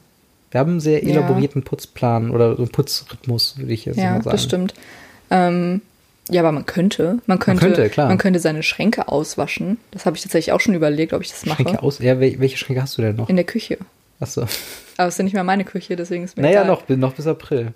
[0.52, 1.12] Wir haben einen sehr Ja.
[1.20, 4.30] elaborierten Putzplan oder so einen Putzrhythmus, würde ich jetzt Ja, mal sagen.
[4.36, 4.74] das stimmt.
[5.30, 5.82] Ähm,
[6.30, 8.08] ja, aber man könnte, man könnte, könnte, klar.
[8.08, 9.78] man könnte seine Schränke auswaschen.
[9.92, 11.64] Das habe ich tatsächlich auch schon überlegt, ob ich das mache.
[11.64, 12.00] Schränke aus.
[12.00, 13.30] Ja, wel- welche Schränke hast du denn noch?
[13.30, 13.78] In der Küche.
[14.20, 14.48] Achso.
[14.98, 16.68] Aber es ist ja nicht mehr meine Küche, deswegen ist mir Naja, egal.
[16.74, 17.74] noch, bis- noch bis April.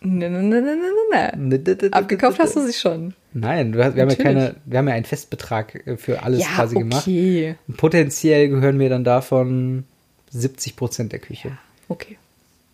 [0.00, 0.76] Ne, ne, ne, ne,
[1.10, 1.92] ne, ne.
[1.92, 3.14] Abgekauft hast du sie schon.
[3.34, 6.46] Nein, hast, wir, haben ja keine, wir haben ja einen Festbetrag äh, für alles ja,
[6.54, 7.02] quasi gemacht.
[7.02, 7.56] okay.
[7.76, 9.84] Potenziell gehören mir dann davon
[10.30, 11.52] 70 Prozent der Küche.
[11.88, 12.16] Okay.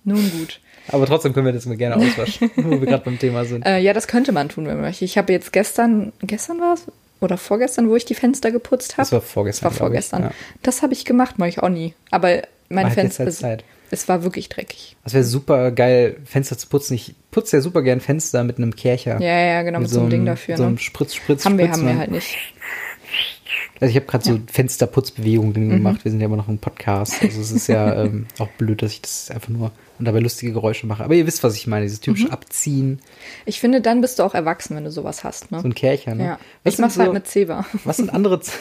[0.05, 0.61] Nun gut.
[0.89, 3.65] Aber trotzdem können wir das mal gerne auswaschen, wo wir gerade beim Thema sind.
[3.67, 5.05] Äh, ja, das könnte man tun, wenn man möchte.
[5.05, 6.87] Ich habe jetzt gestern, gestern war es?
[7.21, 9.03] Oder vorgestern, wo ich die Fenster geputzt habe.
[9.03, 10.23] Das war vorgestern, war glaub ich, vorgestern.
[10.23, 10.31] ja.
[10.63, 11.95] Das habe ich gemacht, mache ich auch nie.
[12.11, 12.29] Aber
[12.69, 13.65] mein Man hat jetzt Fenster, halt es, Zeit.
[13.91, 14.97] es war wirklich dreckig.
[15.03, 16.95] Das wäre super geil, Fenster zu putzen.
[16.95, 19.21] Ich putze ja super gern Fenster mit einem Kercher.
[19.21, 20.57] Ja, ja, genau, mit, so einem Ding dafür.
[20.57, 20.69] So ne?
[20.69, 21.79] einem Spritz, Spritz, haben wir, Spritz.
[21.79, 22.39] haben wir und- halt nicht.
[23.81, 25.71] Also ich habe gerade so Fensterputzbewegungen Mhm.
[25.71, 26.05] gemacht.
[26.05, 27.23] Wir sind ja immer noch ein Podcast.
[27.23, 30.53] Also es ist ja ähm, auch blöd, dass ich das einfach nur und dabei lustige
[30.53, 31.03] Geräusche mache.
[31.05, 31.85] Aber ihr wisst, was ich meine.
[31.85, 32.33] Dieses typische Mhm.
[32.33, 33.01] Abziehen,
[33.47, 35.51] Ich finde, dann bist du auch erwachsen, wenn du sowas hast.
[35.51, 35.61] Ne?
[35.61, 36.15] so ein Kercher.
[36.15, 36.25] Ne?
[36.25, 36.39] ja.
[36.65, 37.65] Was Ich mach's so, halt mit Zewa.
[37.85, 38.55] Was sind andere Z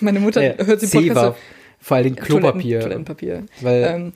[0.00, 1.36] Meine Mutter äh, hört sie Podcast.
[1.80, 2.80] vor Dingen Klopapier.
[2.80, 3.42] Toiletten, Toilettenpapier.
[3.60, 4.12] Weil, ähm,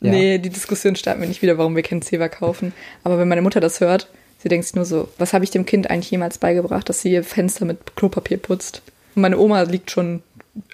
[0.00, 0.10] ja.
[0.10, 2.72] Nee, die Diskussion starten wir nicht wieder, warum wir kein Zewa kaufen.
[3.04, 4.08] Aber wenn meine Mutter das hört,
[4.38, 7.12] sie denkt sich nur so, was habe ich dem Kind eigentlich jemals beigebracht, dass sie
[7.12, 8.82] ihr Fenster mit Klopapier putzt?
[9.14, 10.22] Und meine Oma liegt schon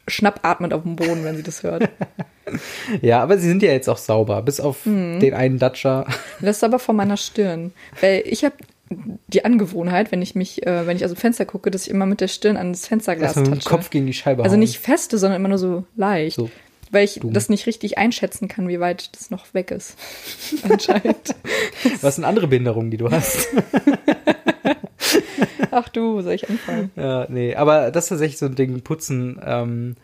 [0.09, 1.89] schnappatmend auf dem Boden, wenn sie das hört.
[3.01, 4.43] Ja, aber sie sind ja jetzt auch sauber.
[4.43, 5.21] Bis auf Mhm.
[5.21, 6.05] den einen Datscher.
[6.41, 7.73] Das ist aber vor meiner Stirn.
[8.01, 8.57] Weil ich habe
[9.29, 12.07] die Angewohnheit, wenn ich mich, äh, wenn ich aus dem Fenster gucke, dass ich immer
[12.07, 13.69] mit der Stirn an das Fensterglas Erstmal mit dem.
[13.69, 16.35] Kopf gegen die Scheibe Also nicht feste, sondern immer nur so leicht.
[16.35, 16.51] So.
[16.91, 17.33] Weil ich Dumm.
[17.33, 19.95] das nicht richtig einschätzen kann, wie weit das noch weg ist.
[20.69, 21.37] Anscheinend.
[22.01, 23.47] Was sind andere Behinderungen, die du hast?
[25.71, 26.91] Ach du, soll ich anfangen?
[26.97, 29.97] Ja, nee, aber das ist tatsächlich so ein Ding, Putzen, ähm,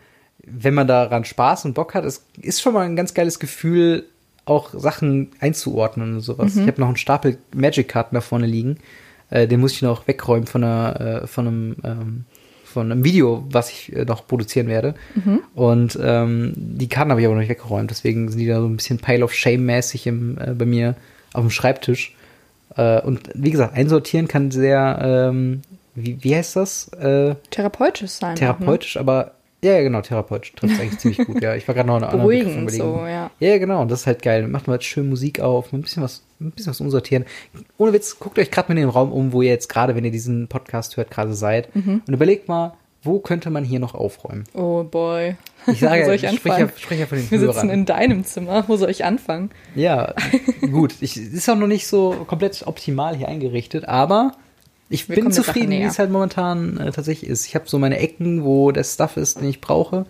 [0.45, 4.05] wenn man daran Spaß und Bock hat, es ist schon mal ein ganz geiles Gefühl,
[4.45, 6.55] auch Sachen einzuordnen und sowas.
[6.55, 6.61] Mhm.
[6.61, 8.77] Ich habe noch einen Stapel Magic-Karten da vorne liegen.
[9.29, 12.25] Äh, den muss ich noch wegräumen von, einer, äh, von, einem, ähm,
[12.63, 14.95] von einem Video, was ich äh, noch produzieren werde.
[15.15, 15.41] Mhm.
[15.53, 18.67] Und ähm, die Karten habe ich aber noch nicht weggeräumt, deswegen sind die da so
[18.67, 20.11] ein bisschen Pile of Shame-mäßig äh,
[20.57, 20.95] bei mir
[21.33, 22.15] auf dem Schreibtisch.
[22.77, 25.61] Äh, und wie gesagt, einsortieren kann sehr, ähm,
[25.95, 26.87] wie, wie heißt das?
[26.93, 28.35] Äh, Therapeutisch sein.
[28.35, 29.31] therapeutisch, aber
[29.63, 31.41] ja, ja, genau, therapeutisch trifft eigentlich ziemlich gut.
[31.41, 32.19] Ja, ich war gerade noch eine Auch, ne?
[32.21, 33.31] andere Begriff so, ja.
[33.39, 34.47] Ja, genau, und das ist halt geil.
[34.47, 37.25] Macht mal jetzt schön Musik auf, ein bisschen was, ein bisschen was umsortieren.
[37.77, 40.05] Ohne Witz, guckt euch gerade mal in den Raum um, wo ihr jetzt gerade, wenn
[40.05, 41.75] ihr diesen Podcast hört, gerade seid.
[41.75, 42.03] Mhm.
[42.07, 44.43] Und überlegt mal, wo könnte man hier noch aufräumen?
[44.53, 45.35] Oh boy.
[45.67, 46.79] Ich sage wo soll ja, ich ich spreche ja, anfangen?
[46.79, 47.69] spreche ja von den Wir sitzen Hörern.
[47.69, 48.63] in deinem Zimmer.
[48.67, 49.51] Wo soll ich anfangen?
[49.75, 50.13] Ja,
[50.61, 50.95] gut.
[51.01, 54.33] Ich, ist auch noch nicht so komplett optimal hier eingerichtet, aber
[54.89, 57.45] ich Wir bin zufrieden, wie es halt momentan äh, tatsächlich ist.
[57.45, 60.05] Ich habe so meine Ecken, wo der Stuff ist, den ich brauche.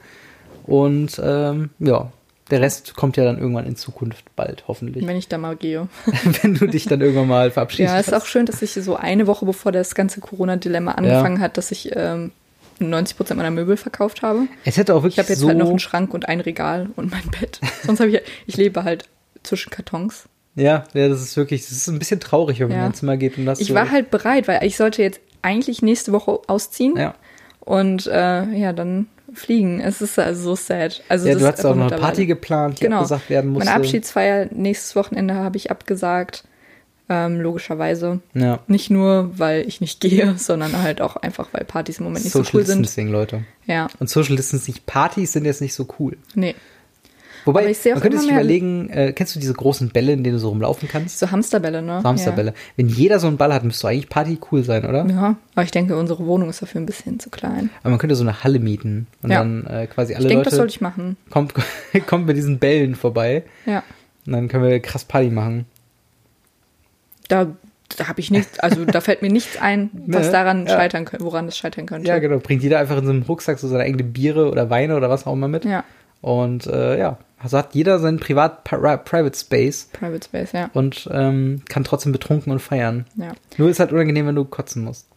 [0.66, 2.12] Und ähm, ja,
[2.52, 5.06] der Rest kommt ja dann irgendwann in Zukunft bald, hoffentlich.
[5.06, 5.88] Wenn ich da mal gehe.
[6.42, 7.94] Wenn du dich dann irgendwann mal verabschiedest.
[7.94, 11.58] Ja, ist auch schön, dass ich so eine Woche bevor das ganze Corona-Dilemma angefangen hat,
[11.58, 12.32] dass ich ähm,
[12.80, 14.48] 90 Prozent meiner Möbel verkauft habe.
[14.66, 16.90] Es hätte auch wirklich Ich habe jetzt so halt noch einen Schrank und ein Regal
[16.96, 17.60] und mein Bett.
[17.86, 19.06] Sonst habe ich, ich lebe halt
[19.44, 20.26] zwischen Kartons.
[20.56, 22.84] Ja, ja, das ist wirklich, das ist ein bisschen traurig, wenn man Ja.
[22.86, 25.20] in ein Zimmer geht und das Ich so, war halt bereit, weil ich sollte jetzt
[25.44, 27.14] eigentlich nächste Woche ausziehen ja.
[27.60, 29.80] und äh, ja, dann fliegen.
[29.82, 31.04] Es ist also so sad.
[31.10, 32.98] Also Ja, du hattest ist auch noch eine Party geplant, die Genau.
[32.98, 33.66] abgesagt werden musste.
[33.70, 36.44] Meine Abschiedsfeier nächstes Wochenende habe ich abgesagt.
[37.10, 38.20] Ähm, logischerweise.
[38.34, 38.60] Ja.
[38.68, 42.34] Nicht nur, weil ich nicht gehe, sondern halt auch einfach, weil Partys im Moment nicht
[42.34, 42.80] Social so cool sind.
[42.84, 43.44] Distancing, Leute.
[43.66, 46.18] Ja, Und Social Distancing Partys sind jetzt nicht so cool.
[46.36, 46.56] nee.
[47.46, 50.34] Wobei, Aber ich man könnte sich überlegen, äh, kennst du diese großen Bälle, in denen
[50.36, 51.18] du so rumlaufen kannst?
[51.18, 52.02] So Hamsterbälle, ne?
[52.02, 52.54] So Hamsterbälle.
[52.76, 55.06] Wenn jeder so einen Ball hat, müsste eigentlich Party cool sein, oder?
[55.06, 55.16] Ja.
[55.16, 57.70] ja, aber ich denke, unsere Wohnung ist dafür ein bisschen zu klein.
[57.84, 59.40] Aber man könnte so eine Halle mieten und Ja.
[59.40, 61.16] dann äh, quasi alle Ich denke, Leute das sollte ich machen.
[61.30, 61.54] kommt,
[62.08, 63.82] kommt mit diesen Bällen vorbei Ja.
[64.26, 65.68] und dann können wir krass Party machen.
[67.28, 67.48] Da,
[67.98, 70.32] da habe ich nichts, also da fällt mir nichts ein, was Ne?
[70.32, 70.76] daran Ja.
[70.76, 72.08] scheitern könnte, woran das scheitern könnte.
[72.08, 72.38] Ja, genau.
[72.40, 75.26] Bringt jeder einfach in so einem Rucksack so seine eigene Biere oder Weine oder was
[75.26, 75.66] auch immer mit.
[75.66, 75.84] Ja,
[76.22, 80.70] Und äh, ja, also hat jeder seinen privat Pri- Private Space Private Space, ja.
[80.74, 83.06] und ähm, kann trotzdem betrunken und feiern.
[83.16, 83.32] ja.
[83.58, 85.08] Nur ist halt unangenehm, wenn du kotzen musst.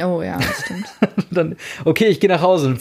[0.00, 0.86] Oh ja, das stimmt.
[1.30, 2.76] Dann, okay, ich gehe nach Hause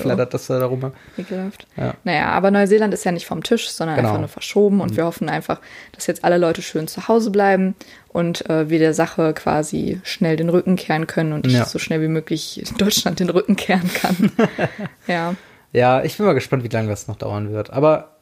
[0.00, 0.92] flattert das da rum.
[1.16, 1.66] Ekelhaft.
[1.76, 1.94] Ja.
[2.04, 4.08] Naja, aber Neuseeland ist ja nicht vom Tisch, sondern Genau.
[4.08, 5.60] einfach nur verschoben und wir hoffen einfach,
[5.92, 7.74] dass jetzt alle Leute schön zu Hause bleiben
[8.08, 11.64] und äh, wir der Sache quasi schnell den Rücken kehren können und ich Ja.
[11.64, 14.32] so schnell wie möglich in Deutschland den Rücken kehren kann.
[15.06, 15.34] ja.
[15.72, 17.70] Ja, ich bin mal gespannt, wie lange das noch dauern wird.
[17.70, 18.16] Aber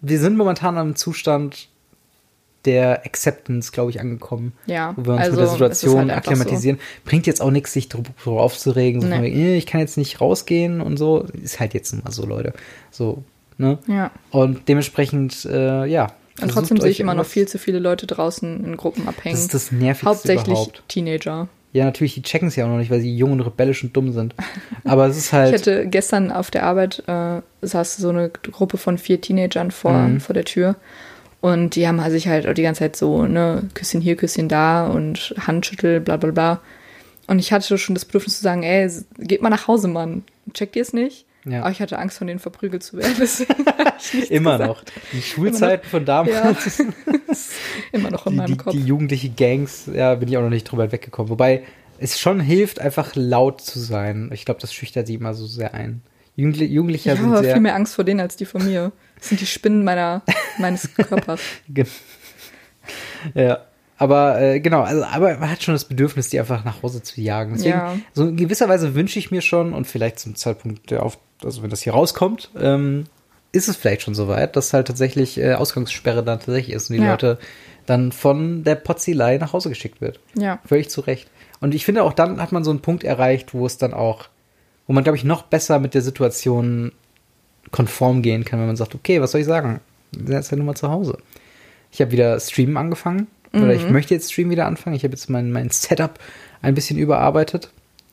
[0.00, 1.68] wir sind momentan am Zustand
[2.64, 4.52] der Acceptance, glaube ich, angekommen.
[4.66, 6.78] Ja, Wo wir uns also mit der Situation halt akklimatisieren.
[7.04, 9.00] Bringt jetzt auch nichts, sich drüber aufzuregen.
[9.00, 9.22] So Nee.
[9.22, 11.26] wegen, äh, ich kann jetzt nicht rausgehen und so.
[11.42, 12.52] Ist halt jetzt mal so, Leute.
[12.90, 13.24] So,
[13.56, 13.78] ne?
[13.86, 14.10] Ja.
[14.30, 16.12] Und dementsprechend, äh, ja.
[16.42, 19.34] Und trotzdem sehe ich immer noch viel zu viele Leute draußen in Gruppen abhängen.
[19.36, 20.82] Das ist das Nervigste Hauptsächlich überhaupt.
[20.88, 21.48] Teenager.
[21.72, 23.96] Ja, natürlich, die checken es ja auch noch nicht, weil sie jung und rebellisch und
[23.96, 24.34] dumm sind.
[24.84, 25.54] Aber es ist Ich halt.
[25.54, 30.20] hatte gestern auf der Arbeit, äh, saß so eine Gruppe von vier Teenagern vor, Mhm.
[30.20, 30.76] vor der Tür.
[31.40, 35.34] Und die haben sich halt die ganze Zeit so, ne, Küsschen hier, Küsschen da und
[35.38, 36.60] Handschüttel, bla bla bla.
[37.26, 40.24] Und ich hatte schon das Bedürfnis zu sagen, ey, geht mal nach Hause, Mann.
[40.52, 41.26] Checkt ihr es nicht?
[41.44, 41.60] Ja.
[41.60, 43.14] Aber ich hatte Angst, von denen verprügelt zu werden.
[44.28, 44.68] Immer gesagt.
[44.68, 44.84] noch.
[45.12, 46.78] Die Schulzeiten von damals.
[46.78, 46.84] Ja.
[47.92, 48.72] Immer noch in die, meinem die, Kopf.
[48.72, 51.30] die jugendliche Gangs, ja, bin ich auch noch nicht drüber weggekommen.
[51.30, 51.62] Wobei
[51.98, 54.30] es schon hilft, einfach laut zu sein.
[54.32, 56.02] Ich glaube, das schüchtert sie immer so sehr ein.
[56.40, 57.54] Jugendli Jugendliche ich sind habe aber sehr.
[57.54, 58.92] viel mehr Angst vor denen als die von mir.
[59.18, 60.22] Das sind die Spinnen meiner,
[60.58, 61.40] meines Körpers.
[63.34, 63.58] Ja.
[63.98, 67.20] Aber äh, genau, also, aber man hat schon das Bedürfnis, die einfach nach Hause zu
[67.20, 67.52] jagen.
[67.54, 67.96] Deswegen, Ja.
[68.14, 71.62] so in gewisser Weise wünsche ich mir schon, und vielleicht zum Zeitpunkt der auf, also
[71.62, 73.04] wenn das hier rauskommt, ähm,
[73.52, 77.02] ist es vielleicht schon soweit, dass halt tatsächlich äh, Ausgangssperre dann tatsächlich ist und die
[77.02, 77.10] Ja.
[77.10, 77.38] Leute
[77.84, 80.18] dann von der Potzilei nach Hause geschickt wird.
[80.34, 80.60] Ja.
[80.64, 81.28] Völlig zu Recht.
[81.60, 84.28] Und ich finde auch dann hat man so einen Punkt erreicht, wo es dann auch,
[84.90, 86.90] wo man, glaube ich, noch besser mit der Situation
[87.70, 89.78] konform gehen kann, wenn man sagt, okay, was soll ich sagen?
[90.10, 91.16] Wir sind jetzt ja nur mal zu Hause.
[91.92, 93.28] Ich habe wieder Streamen angefangen.
[93.52, 94.96] Oder ich möchte jetzt Stream wieder anfangen.
[94.96, 96.18] Ich habe jetzt mein, mein Setup
[96.60, 97.70] ein bisschen überarbeitet.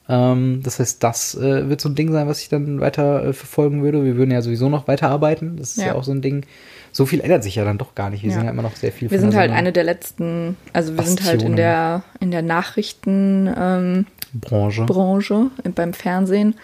[0.08, 3.34] Ähm, das heißt, das äh, wird so ein Ding sein, was ich dann weiter äh,
[3.34, 4.06] verfolgen würde.
[4.06, 5.58] Wir würden ja sowieso noch weiterarbeiten.
[5.58, 5.96] Das ist ja, Ja.
[5.96, 6.46] auch so ein Ding.
[6.92, 8.22] So viel ändert sich ja dann doch gar nicht.
[8.22, 8.36] Wir Ja.
[8.36, 10.96] sind ja immer noch sehr viel Wir sind der halt Sendung- eine der letzten, also
[10.96, 11.56] wir sind halt in Bastionen.
[11.56, 14.84] der, in der Nachrichtenbranche ähm, Branche.
[14.86, 16.56] Branche, beim Fernsehen.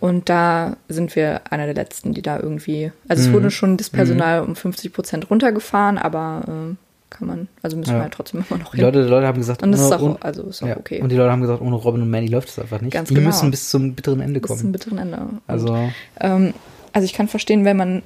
[0.00, 3.90] Und da sind wir einer der letzten, die da irgendwie, also es wurde schon das
[3.90, 6.74] Personal um 50 Prozent runtergefahren, aber äh,
[7.10, 7.96] kann man, also müssen Ja.
[7.96, 8.84] wir halt trotzdem immer noch Die hin.
[8.84, 10.76] Leute, die Leute haben gesagt, und das ist auch, ohne- also ist auch ja.
[10.76, 11.00] okay.
[11.02, 12.92] Und die Leute haben gesagt, ohne Robin und Manny läuft es einfach nicht.
[12.92, 13.26] Ganz die genau.
[13.26, 14.72] müssen bis zum bitteren Ende Bis zum kommen.
[14.72, 15.16] bitteren Ende.
[15.16, 15.88] Und, Also,
[16.20, 16.54] ähm,
[16.92, 18.02] also ich kann verstehen, wenn man,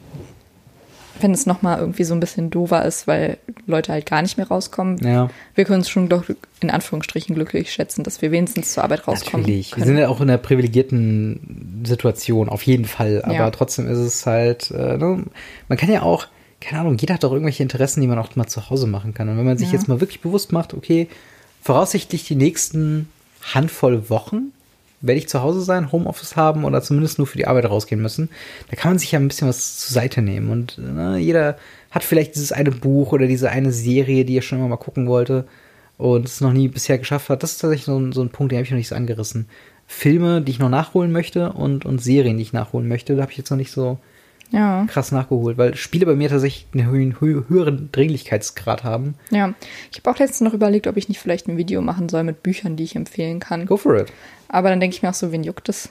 [1.21, 4.49] wenn es nochmal irgendwie so ein bisschen doofer ist, weil Leute halt gar nicht mehr
[4.49, 4.99] rauskommen.
[5.05, 6.25] ja, Wir können uns schon doch
[6.61, 9.43] in Anführungsstrichen glücklich schätzen, dass wir wenigstens zur Arbeit rauskommen.
[9.43, 9.71] natürlich.
[9.71, 9.87] Wir können.
[9.87, 13.23] sind ja auch in einer privilegierten Situation, auf jeden Fall.
[13.25, 13.51] Aber Ja.
[13.51, 15.25] trotzdem ist es halt, äh, ne?
[15.69, 16.27] man kann ja auch,
[16.61, 19.29] keine Ahnung, jeder hat doch irgendwelche Interessen, die man auch mal zu Hause machen kann.
[19.29, 19.75] Und wenn man sich Ja.
[19.79, 21.09] jetzt mal wirklich bewusst macht, okay,
[21.63, 23.09] voraussichtlich die nächsten
[23.55, 24.53] Handvoll Wochen
[25.03, 28.31] werde ich zu Hause sein, Homeoffice haben oder zumindest nur für die Arbeit rausgehen müssen,
[28.71, 30.51] da kann man sich ja ein bisschen was zur Seite nehmen.
[30.51, 31.57] Und ne, jeder
[31.91, 35.07] hat vielleicht dieses eine Buch oder diese eine Serie, die er schon immer mal gucken
[35.07, 35.45] wollte
[35.99, 37.43] und es noch nie bisher geschafft hat.
[37.43, 39.49] Das ist tatsächlich so ein, so ein Punkt, den habe ich noch nicht so angerissen.
[39.87, 43.33] Filme, die ich noch nachholen möchte und, und Serien, die ich nachholen möchte, da habe
[43.33, 43.99] ich jetzt noch nicht so
[44.53, 44.85] Ja.
[44.89, 49.15] krass nachgeholt, weil Spiele bei mir tatsächlich einen höheren, hö- höheren Dringlichkeitsgrad haben.
[49.31, 49.55] Ja,
[49.91, 52.43] ich habe auch letztens noch überlegt, ob ich nicht vielleicht ein Video machen soll mit
[52.43, 53.67] Büchern, die ich empfehlen kann.
[53.67, 54.13] Go for it.
[54.49, 55.89] Aber dann denke ich mir auch so, wen juckt das?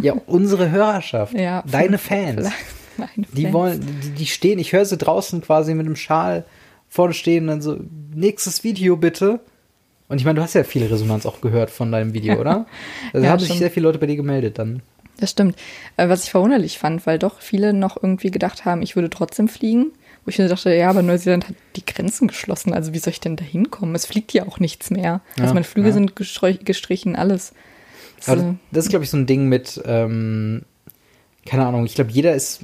[0.00, 2.50] Ja, unsere Hörerschaft, Ja, deine Fans.
[2.96, 3.54] Meine Die Fans.
[3.54, 6.44] wollen, die, die stehen, ich höre sie draußen quasi mit dem Schal
[6.88, 7.78] vorne stehen und dann so,
[8.14, 9.40] nächstes Video bitte.
[10.08, 12.66] Und ich meine, du hast ja viel Resonanz auch gehört von deinem Video, oder?
[13.14, 14.82] Also Ja, haben sich sehr viele Leute bei dir gemeldet dann.
[15.18, 15.56] Das stimmt.
[15.96, 19.48] Äh, Was ich verwunderlich fand, weil doch viele noch irgendwie gedacht haben, ich würde trotzdem
[19.48, 19.92] fliegen.
[20.24, 22.72] Wo ich mir dachte, ja, aber Neuseeland hat die Grenzen geschlossen.
[22.72, 23.94] Also wie soll ich denn da hinkommen?
[23.94, 25.20] Es fliegt ja auch nichts mehr.
[25.36, 25.94] Ja, also meine Flüge ja.
[25.94, 27.52] sind gestrichen, alles.
[28.20, 28.36] So.
[28.36, 30.62] das, das ist, glaube ich, so ein Ding mit, ähm,
[31.44, 32.60] keine Ahnung, ich glaube, jeder ist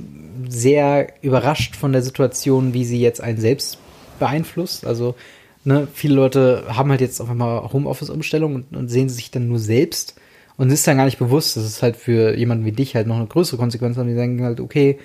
[0.49, 3.79] sehr überrascht von der Situation, wie sie jetzt einen selbst
[4.21, 4.87] beeinflusst.
[4.87, 5.17] Also,
[5.65, 9.59] ne, viele Leute haben halt jetzt auf einmal Homeoffice-Umstellung und, und sehen sich dann nur
[9.59, 10.15] selbst
[10.59, 13.17] und ist dann gar nicht bewusst, dass es halt für jemanden wie dich halt noch
[13.17, 14.07] eine größere Konsequenz hat.
[14.07, 14.99] Die denken halt, okay,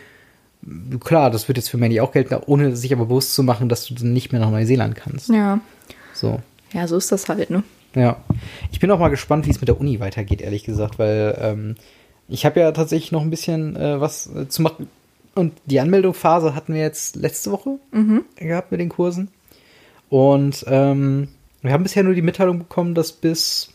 [1.00, 3.86] klar, das wird jetzt für Mandy auch gelten, ohne sich aber bewusst zu machen, dass
[3.86, 5.30] du dann nicht mehr nach Neuseeland kannst.
[5.30, 5.62] Ja.
[6.14, 6.40] So.
[6.74, 7.64] Ja, so ist das halt, ne?
[7.96, 8.18] Ja.
[8.72, 11.76] Ich bin auch mal gespannt, wie es mit der Uni weitergeht, ehrlich gesagt, weil ähm,
[12.28, 14.88] ich habe ja tatsächlich noch ein bisschen äh, was äh, zu machen.
[15.36, 17.80] Und die Anmeldungsphase hatten wir jetzt letzte Woche
[18.36, 19.30] gehabt mit den Kursen.
[20.10, 21.28] Und ähm,
[21.64, 23.73] wir haben bisher nur die Mitteilung bekommen, dass bis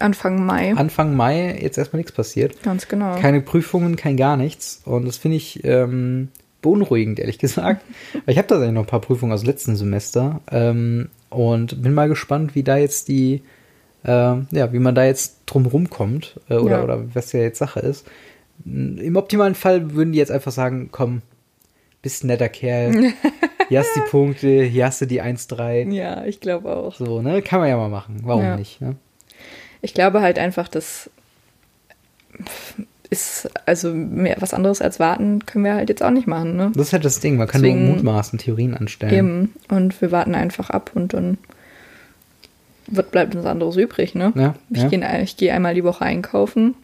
[0.00, 0.74] Anfang Mai.
[0.74, 2.62] Anfang Mai jetzt erstmal nichts passiert.
[2.62, 3.16] Ganz genau.
[3.16, 4.82] Keine Prüfungen, kein gar nichts.
[4.84, 6.28] Und das finde ich ähm,
[6.62, 7.82] beunruhigend, ehrlich gesagt.
[8.26, 10.40] Ich habe tatsächlich noch ein paar Prüfungen aus letzten Semester.
[10.50, 13.42] Ähm, und bin mal gespannt, wie da jetzt die,
[14.04, 16.40] ähm, ja, wie man da jetzt drum rumkommt.
[16.48, 16.84] Äh, oder, Ja.
[16.84, 18.06] oder was ja jetzt Sache ist.
[18.64, 21.22] Im optimalen Fall würden die jetzt einfach sagen, komm,
[22.02, 23.12] bist ein netter Kerl.
[23.68, 25.90] Hier hast du die Punkte, hier hast du die 1-3.
[25.92, 26.94] ja, ich glaube auch.
[26.94, 27.42] So, ne?
[27.42, 28.20] Kann man ja mal machen.
[28.22, 28.56] Warum Ja.
[28.56, 28.80] nicht?
[28.80, 28.94] Ne?
[29.86, 31.08] Ich glaube halt einfach, das
[33.08, 36.72] ist, also mehr, was anderes als warten können wir halt jetzt auch nicht machen, ne?
[36.74, 37.36] Das ist halt das Ding.
[37.36, 39.14] Man kann Deswegen- nur mutmaßen, Theorien anstellen.
[39.14, 39.54] Eben.
[39.68, 41.38] Und wir warten einfach ab und dann
[42.88, 44.32] wird, bleibt uns anderes übrig, ne?
[44.34, 44.88] Ja, Ich ja.
[44.88, 46.74] gehe gehe einmal die Woche einkaufen.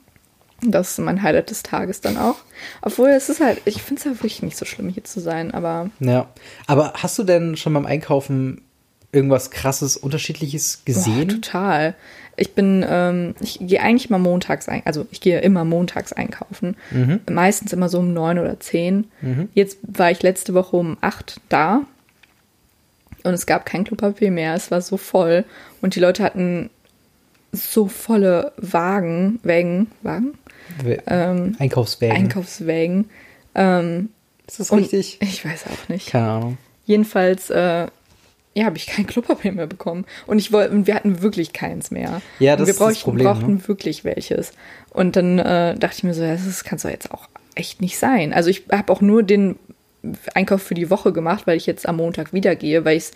[0.64, 2.36] Das ist mein Highlight des Tages dann auch.
[2.82, 5.52] Obwohl es ist halt, ich finde es ja wirklich nicht so schlimm, hier zu sein,
[5.52, 6.28] aber Ja.
[6.68, 8.62] Aber hast du denn schon beim Einkaufen
[9.10, 11.28] irgendwas krasses, unterschiedliches Boah, gesehen?
[11.28, 11.94] total.
[12.36, 16.76] Ich bin, ähm, ich gehe eigentlich mal montags ein, also ich gehe immer montags einkaufen.
[16.90, 17.20] Mhm.
[17.30, 19.06] Meistens immer so um neun oder zehn.
[19.54, 21.82] Jetzt war ich letzte Woche um acht da
[23.24, 24.54] und es gab kein Klopapier mehr.
[24.54, 25.44] Es war so voll
[25.80, 26.70] und die Leute hatten
[27.52, 30.32] so volle Wagen, Wägen, Wagen,
[31.06, 32.16] ähm, Einkaufswägen.
[32.16, 33.10] Einkaufswägen.
[33.54, 34.08] Ähm,
[34.46, 35.18] ist das richtig?
[35.20, 36.08] Ich weiß auch nicht.
[36.08, 36.58] Keine Ahnung.
[36.84, 37.86] Jedenfalls, äh,
[38.54, 40.04] ja, habe ich kein Klopapier mehr bekommen.
[40.26, 42.20] Und ich wollte, und wir hatten wirklich keins mehr.
[42.38, 43.68] Ja, Und das wir ist das brauchten, Problem, brauchten ne?
[43.68, 44.52] wirklich welches.
[44.90, 48.32] Und dann äh, dachte ich mir so, das kann doch jetzt auch echt nicht sein.
[48.32, 49.56] Also ich habe auch nur den
[50.34, 53.10] Einkauf für die Woche gemacht, weil ich jetzt am Montag wieder gehe, weil ich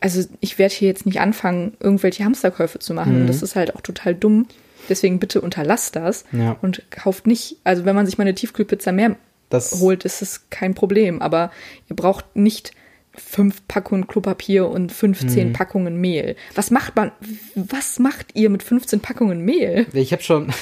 [0.00, 3.22] also ich werde hier jetzt nicht anfangen, irgendwelche Hamsterkäufe zu machen.
[3.24, 3.26] Mhm.
[3.26, 4.46] Das ist halt auch total dumm.
[4.88, 6.56] Deswegen bitte unterlasst das Ja.
[6.62, 9.16] und kauft nicht, also wenn man sich mal eine Tiefkühlpizza mehr
[9.50, 11.20] Das- holt, ist es kein Problem.
[11.20, 11.50] Aber
[11.90, 12.70] ihr braucht nicht
[13.18, 15.52] fünf Packungen Klopapier und 15 Mhm.
[15.52, 16.36] Packungen Mehl.
[16.54, 17.12] Was macht man,
[17.54, 19.86] was macht ihr mit 15 Packungen Mehl?
[19.92, 20.48] Ich habe schon.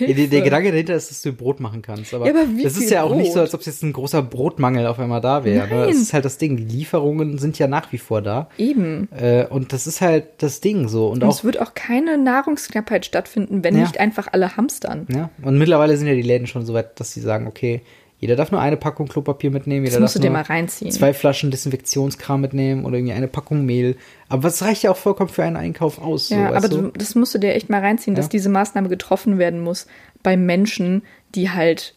[0.00, 0.40] Der, der.
[0.40, 2.12] Gedanke dahinter ist, dass du Brot machen kannst.
[2.14, 3.92] Aber, Ja, aber wie das ist ja auch nicht so, als ob es jetzt ein
[3.92, 5.86] großer Brotmangel auf einmal da wäre.
[5.86, 6.56] Das ist halt das Ding.
[6.56, 8.48] Die Lieferungen sind ja nach wie vor da.
[8.56, 9.08] Eben.
[9.12, 11.08] Äh, und das ist halt das Ding so.
[11.08, 13.82] Und Und auch es wird auch keine Nahrungsknappheit stattfinden, wenn Ja.
[13.82, 15.06] nicht einfach alle hamstern.
[15.14, 17.82] Ja, und mittlerweile sind ja die Läden schon so weit, dass sie sagen, okay,
[18.18, 20.90] jeder darf nur eine Packung Klopapier mitnehmen, jeder Das musst darf du dir mal reinziehen.
[20.90, 23.96] zwei Flaschen Desinfektionskram mitnehmen oder irgendwie eine Packung Mehl.
[24.28, 26.30] Aber das reicht ja auch vollkommen für einen Einkauf aus.
[26.30, 28.30] Ja, so, aber du, das musst du dir echt mal reinziehen, dass Ja.
[28.30, 29.86] diese Maßnahme getroffen werden muss
[30.22, 31.02] bei Menschen,
[31.34, 31.94] die halt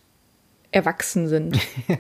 [0.71, 1.58] erwachsen sind.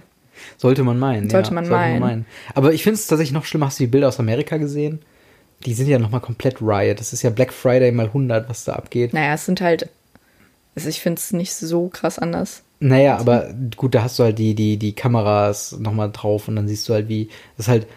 [0.57, 1.29] Sollte man meinen.
[1.29, 2.25] Sollte ja, man meinen.
[2.55, 3.67] Aber ich finde es tatsächlich noch schlimmer.
[3.67, 4.99] Hast du die Bilder aus Amerika gesehen?
[5.65, 6.99] Die sind ja nochmal komplett Riot.
[6.99, 9.13] Das ist ja Black Friday mal 100, was da abgeht.
[9.13, 9.89] naja, es sind halt,
[10.75, 12.63] also ich finde es nicht so krass anders.
[12.79, 16.67] Naja, aber gut, da hast du halt die, die, die Kameras nochmal drauf und dann
[16.67, 17.87] siehst du halt, wie das halt,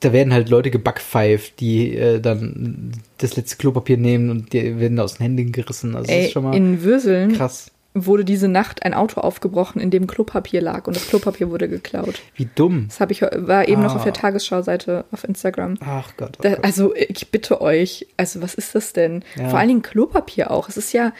[0.00, 5.00] da werden halt Leute gebackpfeift, die äh, dann das letzte Klopapier nehmen und die werden
[5.00, 5.96] aus den Händen gerissen.
[5.96, 7.70] Also das Ey, ist schon mal in Würseln krass.
[8.04, 12.20] Wurde diese Nacht ein Auto aufgebrochen, in dem Klopapier lag und das Klopapier wurde geklaut.
[12.34, 12.86] Wie dumm.
[12.88, 14.16] Das habe ich war eben noch auf der Ah.
[14.16, 15.76] Tagesschau-Seite auf Instagram.
[15.80, 16.36] Ach Gott.
[16.38, 16.64] Oh Da, Gott.
[16.64, 19.24] also ich bitte euch, also was ist das denn?
[19.36, 19.48] Ja.
[19.48, 20.68] Vor allen Dingen Klopapier auch.
[20.68, 21.12] Es ist ja,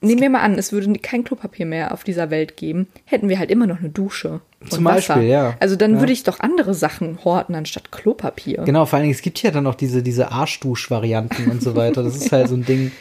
[0.00, 3.38] nehmen wir mal an, es würde kein Klopapier mehr auf dieser Welt geben, hätten wir
[3.38, 4.40] halt immer noch eine Dusche.
[4.68, 5.14] Zum Wasser.
[5.14, 5.54] Beispiel, ja.
[5.58, 6.00] Also dann Ja.
[6.00, 8.62] würde ich doch andere Sachen horten anstatt Klopapier.
[8.66, 12.02] Genau, vor allen Dingen, es gibt ja dann auch diese, diese Arschdusch-Varianten und so weiter.
[12.02, 12.92] Das ist halt so ein Ding.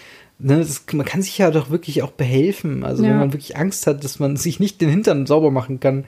[0.41, 2.83] Ne, das, man kann sich ja doch wirklich auch behelfen.
[2.85, 3.09] Also Ja.
[3.11, 6.05] wenn man wirklich Angst hat, dass man sich nicht den Hintern sauber machen kann,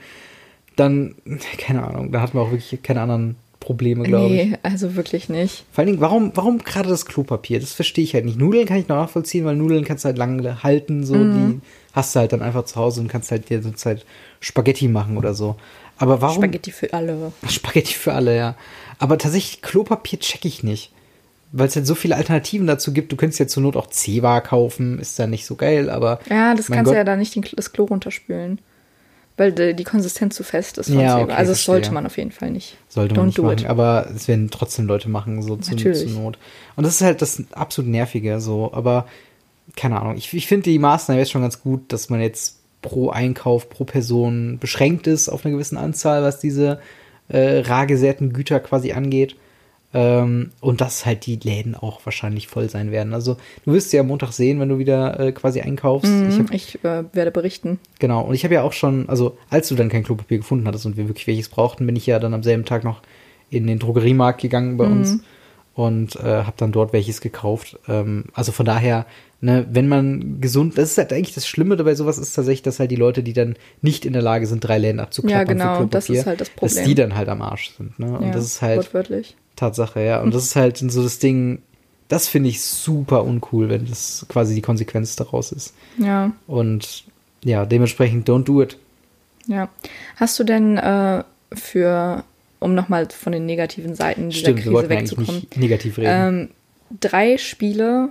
[0.77, 1.15] dann,
[1.57, 4.45] keine Ahnung, da hat man auch wirklich keine anderen Probleme, glaube ich.
[4.51, 5.65] Nee, also wirklich nicht.
[5.71, 7.59] Vor allen Dingen, warum, warum gerade das Klopapier?
[7.59, 8.39] Das verstehe ich halt nicht.
[8.39, 11.33] Nudeln kann ich noch nachvollziehen, weil Nudeln kannst du halt lange halten, so, Mhm.
[11.59, 11.61] die
[11.93, 14.05] hast du halt dann einfach zu Hause und kannst halt dir so Zeit
[14.39, 15.57] Spaghetti machen oder so.
[15.97, 16.37] Aber warum?
[16.37, 17.33] Spaghetti für alle.
[17.49, 18.55] Spaghetti für alle, ja.
[18.97, 20.91] Aber tatsächlich, Klopapier check ich nicht.
[21.51, 23.11] Weil es halt so viele Alternativen dazu gibt.
[23.11, 26.19] Du könntest ja zur Not auch Zewa kaufen, ist dann nicht so geil, aber.
[26.29, 26.95] Ja, das kannst du Gott.
[26.95, 28.59] ja da nicht den, das Klo runterspülen.
[29.37, 32.17] Weil die, die Konsistenz zu fest ist von Ja, okay, also das sollte man auf
[32.17, 32.77] jeden Fall nicht.
[32.89, 33.65] Sollte man Don't nicht do machen, it.
[33.65, 36.37] aber es werden trotzdem Leute machen, so zu, zur Not.
[36.75, 39.07] Und das ist halt das absolut Nervige, so, aber
[39.75, 40.15] keine Ahnung.
[40.17, 43.85] Ich, ich finde die Maßnahme jetzt schon ganz gut, dass man jetzt pro Einkauf, pro
[43.85, 46.79] Person beschränkt ist auf eine gewisse Anzahl, was diese
[47.29, 49.35] äh, rar gesäten Güter quasi angeht.
[49.93, 53.13] Ähm, und dass halt die Läden auch wahrscheinlich voll sein werden.
[53.13, 56.09] Also du wirst sie ja am Montag sehen, wenn du wieder äh, quasi einkaufst.
[56.29, 57.77] Ich hab, Ich äh, werde berichten.
[57.99, 60.85] Genau, und ich habe ja auch schon, also als du dann kein Klopapier gefunden hattest
[60.85, 63.01] und wir wirklich welches brauchten, bin ich ja dann am selben Tag noch
[63.49, 65.19] in den Drogeriemarkt gegangen bei uns
[65.73, 67.79] und äh, habe dann dort welches gekauft.
[67.87, 69.05] Ähm, also von daher,
[69.39, 72.79] ne, wenn man gesund, das ist halt eigentlich das Schlimme dabei sowas ist tatsächlich, dass
[72.79, 75.85] halt die Leute, die dann nicht in der Lage sind, drei Läden abzuklappern Ja, genau,
[75.85, 76.85] das ist halt das dass Problem.
[76.85, 77.97] die dann halt am Arsch sind.
[77.99, 78.17] Ne?
[78.17, 78.89] Und ja, das ist halt.
[79.55, 80.21] Tatsache, ja.
[80.21, 81.61] Und das ist halt so das Ding,
[82.07, 85.73] das finde ich super uncool, wenn das quasi die Konsequenz daraus ist.
[85.97, 87.05] Ja, Und
[87.43, 88.77] ja, dementsprechend don't do it.
[89.47, 89.69] ja.
[90.17, 92.23] Hast du denn äh, für,
[92.61, 96.09] um nochmal von den negativen Seiten dieser Stimmt, wir Krise eigentlich wegzukommen, nicht negativ reden.
[96.13, 96.49] ähm,
[97.01, 98.09] drei Spiele,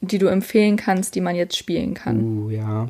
[0.00, 2.20] die du empfehlen kannst, die man jetzt spielen kann?
[2.20, 2.88] uh, ja.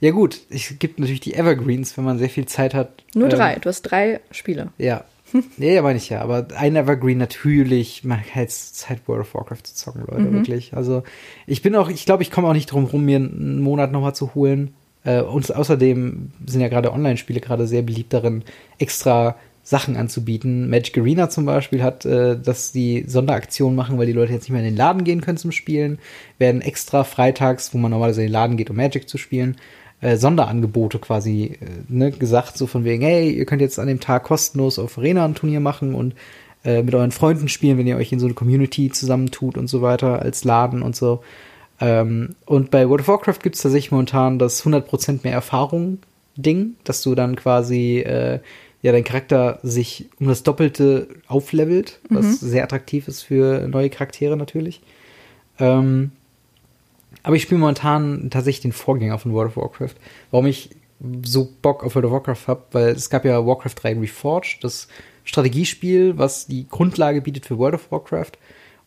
[0.00, 3.02] Ja gut, es gibt natürlich die Evergreens, wenn man sehr viel Zeit hat.
[3.14, 3.54] Nur Ähm, drei.
[3.54, 4.68] Du hast drei Spiele.
[4.76, 5.04] Ja.
[5.56, 6.20] Nee, ja, meine ich ja.
[6.20, 10.34] Aber ein Evergreen natürlich, man hat jetzt Zeit, World of Warcraft zu zocken, Leute, Mhm.
[10.34, 10.72] wirklich.
[10.74, 11.02] Also
[11.48, 14.14] ich bin auch, ich glaube, ich komme auch nicht drum rum, mir einen Monat nochmal
[14.14, 14.74] zu holen.
[15.04, 18.44] Äh, und außerdem sind ja gerade Online-Spiele gerade sehr beliebt darin,
[18.78, 19.34] extra
[19.66, 20.70] Sachen anzubieten.
[20.70, 24.52] Magic Arena zum Beispiel hat, äh, dass die Sonderaktionen machen, weil die Leute jetzt nicht
[24.52, 25.98] mehr in den Laden gehen können zum Spielen,
[26.38, 29.56] werden extra freitags, wo man normalerweise in den Laden geht, um Magic zu spielen,
[30.00, 33.98] äh, Sonderangebote quasi äh, ne, gesagt, so von wegen, hey, ihr könnt jetzt an dem
[33.98, 36.14] Tag kostenlos auf Arena ein Turnier machen und
[36.64, 39.82] äh, mit euren Freunden spielen, wenn ihr euch in so eine Community zusammentut und so
[39.82, 41.24] weiter, als Laden und so.
[41.80, 45.98] Ähm, und bei World of Warcraft gibt es tatsächlich momentan das 100% mehr Erfahrung
[46.36, 48.38] Ding, dass du dann quasi äh,
[48.86, 54.36] ja dein Charakter sich um das Doppelte auflevelt, was sehr attraktiv ist für neue Charaktere
[54.36, 54.80] natürlich.
[55.58, 56.12] Ähm,
[57.24, 59.96] aber ich spiele momentan tatsächlich den Vorgänger von World of Warcraft.
[60.30, 60.70] Warum ich
[61.24, 64.86] so Bock auf World of Warcraft habe, weil es gab ja Warcraft 3 Reforged, das
[65.24, 68.38] Strategiespiel, was die Grundlage bietet für World of Warcraft.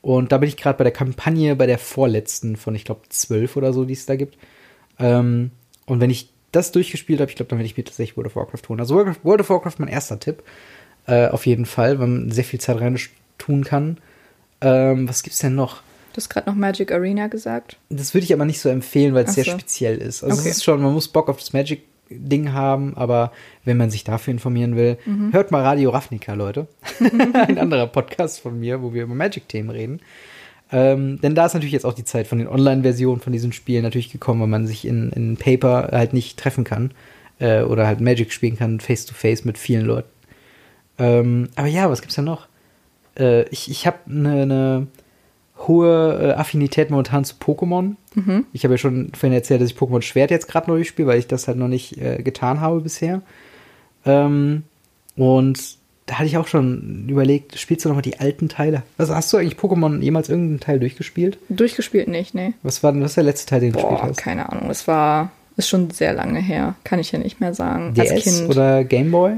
[0.01, 3.57] Und da bin ich gerade bei der Kampagne, bei der vorletzten von, ich glaube, zwölf
[3.57, 4.37] oder so, die es da gibt.
[4.97, 5.51] Ähm,
[5.85, 8.35] und wenn ich das durchgespielt habe, ich glaube, dann werde ich mir tatsächlich World of
[8.35, 8.79] Warcraft holen.
[8.79, 10.43] Also World of- Warcraft mein erster Tipp.
[11.07, 12.97] Äh, auf jeden Fall, weil man sehr viel Zeit rein
[13.37, 13.97] tun kann.
[14.61, 15.77] Ähm, was gibt's denn noch?
[16.13, 17.77] Du hast gerade noch Magic Arena gesagt.
[17.89, 19.51] Das würde ich aber nicht so empfehlen, weil es Ach sehr so.
[19.51, 20.23] speziell ist.
[20.23, 20.49] Also Okay.
[20.49, 23.31] es ist schon, man muss Bock auf das Magic-Ding haben, aber
[23.63, 25.31] wenn man sich dafür informieren will, Mhm.
[25.33, 26.67] hört mal Radio Ravnica, Leute.
[26.99, 30.01] Ein anderer Podcast von mir, wo wir über Magic-Themen reden.
[30.71, 33.83] Ähm, denn da ist natürlich jetzt auch die Zeit von den Online-Versionen von diesen Spielen
[33.83, 36.91] natürlich gekommen, weil man sich in, in Paper halt nicht treffen kann
[37.39, 40.09] äh, oder halt Magic spielen kann, face-to-face mit vielen Leuten.
[40.99, 42.47] Ähm, aber ja, was gibt's denn noch?
[43.17, 44.87] Äh, ich ich habe eine ne
[45.67, 47.95] hohe äh, Affinität momentan zu Pokémon.
[48.53, 51.19] Ich habe ja schon vorhin erzählt, dass ich Pokémon Schwert jetzt gerade neu spiele, weil
[51.19, 53.21] ich das halt noch nicht äh, getan habe bisher.
[54.05, 54.63] Ähm,
[55.15, 55.78] und
[56.09, 58.81] da hatte ich auch schon überlegt, spielst du noch mal die alten Teile?
[58.97, 61.37] Also hast du eigentlich Pokémon jemals irgendeinen Teil durchgespielt?
[61.49, 62.53] Durchgespielt nicht, nee.
[62.63, 64.17] Was war denn, was der letzte Teil, den du gespielt Boah, hast?
[64.17, 64.71] keine Ahnung.
[64.71, 66.73] Es war, ist schon sehr lange her.
[66.83, 67.93] Kann ich ja nicht mehr sagen.
[67.95, 68.49] Als DS Kind.
[68.49, 69.33] oder Game Boy?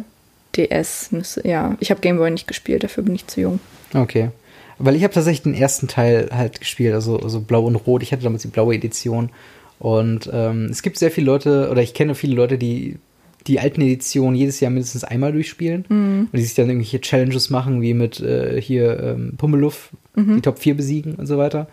[0.56, 1.76] DS müsste, ja.
[1.82, 3.60] Ich habe Gameboy nicht gespielt, dafür bin ich zu jung.
[3.94, 4.30] Okay.
[4.78, 8.02] Weil ich habe tatsächlich den ersten Teil halt gespielt, also, also blau und rot.
[8.02, 9.30] Ich hatte damals die blaue Edition.
[9.78, 12.98] Und ähm, es gibt sehr viele Leute, oder ich kenne viele Leute, die
[13.47, 15.86] die alten Editionen jedes Jahr mindestens einmal durchspielen.
[15.89, 20.60] Und die sich dann irgendwelche Challenges machen, wie mit äh, hier ähm, Pummeluff, die Top
[20.60, 21.67] 4 besiegen und so weiter.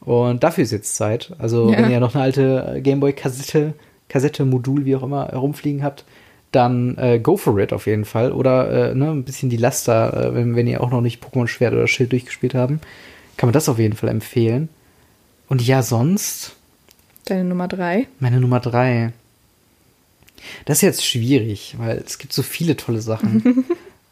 [0.00, 1.32] Und dafür ist jetzt Zeit.
[1.38, 1.78] Also Ja.
[1.78, 3.74] wenn ihr noch eine alte äh, Gameboy-Kassette,
[4.08, 6.04] Kassette, Modul, wie auch immer, herumfliegen habt,
[6.52, 8.32] dann äh, go for it auf jeden Fall.
[8.32, 11.46] Oder äh, ne, ein bisschen die Laster, äh, wenn, wenn ihr auch noch nicht Pokémon
[11.48, 12.80] Schwert oder Schild durchgespielt haben,
[13.36, 14.68] kann man das auf jeden Fall empfehlen.
[15.48, 16.56] Und ja, sonst
[17.26, 18.06] Deine Nummer drei.
[18.20, 19.12] meine Nummer drei.
[20.64, 23.64] Das ist jetzt schwierig, weil es gibt so viele tolle Sachen.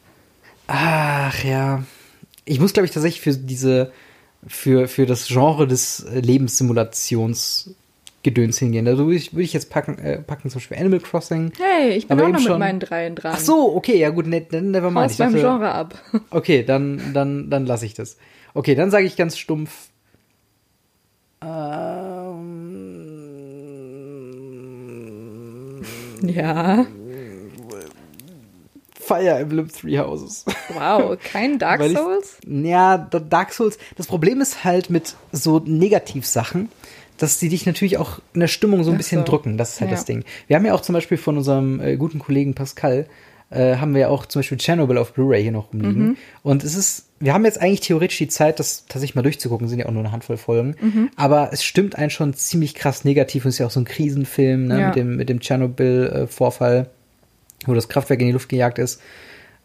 [0.66, 1.82] Ach ja.
[2.44, 3.92] Ich muss, glaube ich, tatsächlich für diese,
[4.46, 8.84] für, für das Genre des äh, Lebenssimulationsgedöns hingehen.
[8.84, 11.52] Da würde ich, würde ich jetzt packen, äh, packen zum Beispiel Animal Crossing.
[11.58, 13.32] Hey, ich bin Aber auch noch mit schon- meinen dreien dran.
[13.36, 15.10] Ach so, okay, ja gut, ne, dann never mind.
[15.10, 16.02] Ich meinem dachte- Genre ab.
[16.30, 18.16] Okay, dann, dann, dann lasse ich das.
[18.54, 19.88] Okay, dann sage ich ganz stumpf.
[21.42, 22.07] Ähm,
[26.22, 26.86] Ja.
[29.00, 30.44] Fire Emblem Three Houses.
[30.74, 32.38] Wow, kein Dark Weil ich- Souls?
[32.46, 33.78] Ja, da- Dark Souls.
[33.96, 36.68] Das Problem ist halt mit so Negativsachen,
[37.16, 39.24] dass die dich natürlich auch in der Stimmung so ein Ach bisschen so.
[39.26, 39.56] drücken.
[39.56, 39.96] Das ist halt Ja.
[39.96, 40.24] das Ding.
[40.46, 43.06] Wir haben ja auch zum Beispiel von unserem äh, guten Kollegen Pascal,
[43.50, 46.02] äh, haben wir ja auch zum Beispiel Chernobyl auf Blu-ray hier noch rumliegen.
[46.08, 46.16] Mhm.
[46.42, 49.78] Und es ist, wir haben jetzt eigentlich theoretisch die Zeit, das tatsächlich mal durchzugucken, sind
[49.78, 50.76] ja auch nur eine Handvoll Folgen.
[50.80, 51.10] Mhm.
[51.16, 54.66] Aber es stimmt einen schon ziemlich krass negativ und ist ja auch so ein Krisenfilm,
[54.66, 54.86] ne, Ja.
[54.88, 56.90] mit dem, mit dem Tschernobyl-Vorfall,
[57.66, 59.00] wo das Kraftwerk in die Luft gejagt ist.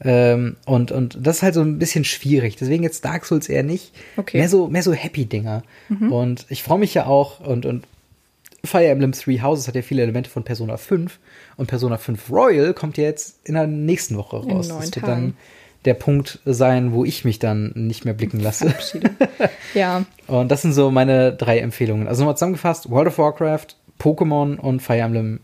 [0.04, 2.56] Ähm, und, und das ist halt so ein bisschen schwierig.
[2.56, 3.94] Deswegen jetzt Dark Souls eher nicht.
[4.18, 4.38] Okay.
[4.38, 5.64] Mehr so, mehr so Happy-Dinger.
[6.10, 7.86] Und ich freue mich ja auch und, und
[8.66, 11.20] Fire Emblem Three Houses hat ja viele Elemente von Persona 5
[11.58, 14.70] und Persona 5 Royal kommt ja jetzt in der nächsten Woche raus.
[14.70, 15.08] das wird Tagen.
[15.08, 15.34] dann
[15.86, 18.74] der Punkt sein, wo ich mich dann nicht mehr blicken lasse.
[19.74, 22.08] Ja, Und das sind so meine drei Empfehlungen.
[22.08, 23.68] Also nochmal zusammengefasst, World of Warcraft,
[24.00, 25.40] Pokémon und Fire Emblem.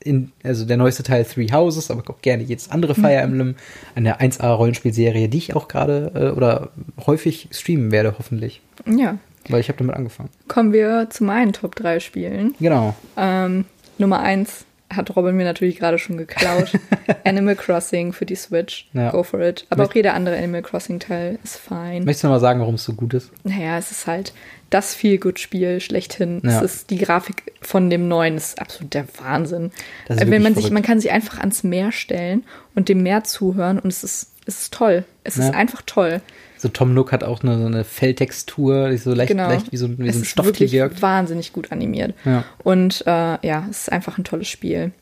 [0.00, 3.54] In, also der neueste Teil Three Houses, aber auch gerne jedes andere Fire Emblem.
[3.94, 6.68] Eine 1A-Rollenspielserie, die ich auch gerade äh, oder
[7.06, 8.60] häufig streamen werde, hoffentlich.
[8.86, 9.16] ja.
[9.48, 10.30] Weil ich habe damit angefangen.
[10.48, 12.54] Kommen wir zu meinen Top 3 Spielen.
[12.60, 12.94] Genau.
[13.16, 13.64] Ähm,
[13.98, 14.64] Nummer 1
[14.94, 16.72] hat Robin mir natürlich gerade schon geklaut.
[17.24, 18.88] Animal Crossing für die Switch.
[18.92, 19.10] Ja.
[19.10, 19.66] Go for it.
[19.70, 22.04] Aber Möcht- auch jeder andere Animal Crossing Teil ist fein.
[22.04, 23.30] Möchtest du mal sagen, warum es so gut ist?
[23.44, 24.32] Naja, es ist halt
[24.70, 26.40] das Feel-Good-Spiel schlechthin.
[26.44, 26.58] Ja.
[26.58, 29.70] Es ist die Grafik von dem neuen ist absolut der Wahnsinn.
[30.08, 30.72] Wenn man sich, verrückt.
[30.74, 34.62] man kann sich einfach ans Meer stellen und dem Meer zuhören und es ist, es
[34.62, 35.04] ist toll.
[35.24, 35.48] Es Ja.
[35.48, 36.20] ist einfach toll.
[36.58, 39.48] So Tom Nook hat auch eine, so eine Felltextur, die so leicht, Genau.
[39.48, 41.02] leicht wie so, ein- wie es so ein ist Stoff wirklich wirkt.
[41.02, 42.14] wahnsinnig gut animiert.
[42.24, 42.44] Ja.
[42.62, 43.10] Und äh,
[43.46, 44.92] ja, es ist einfach ein tolles Spiel.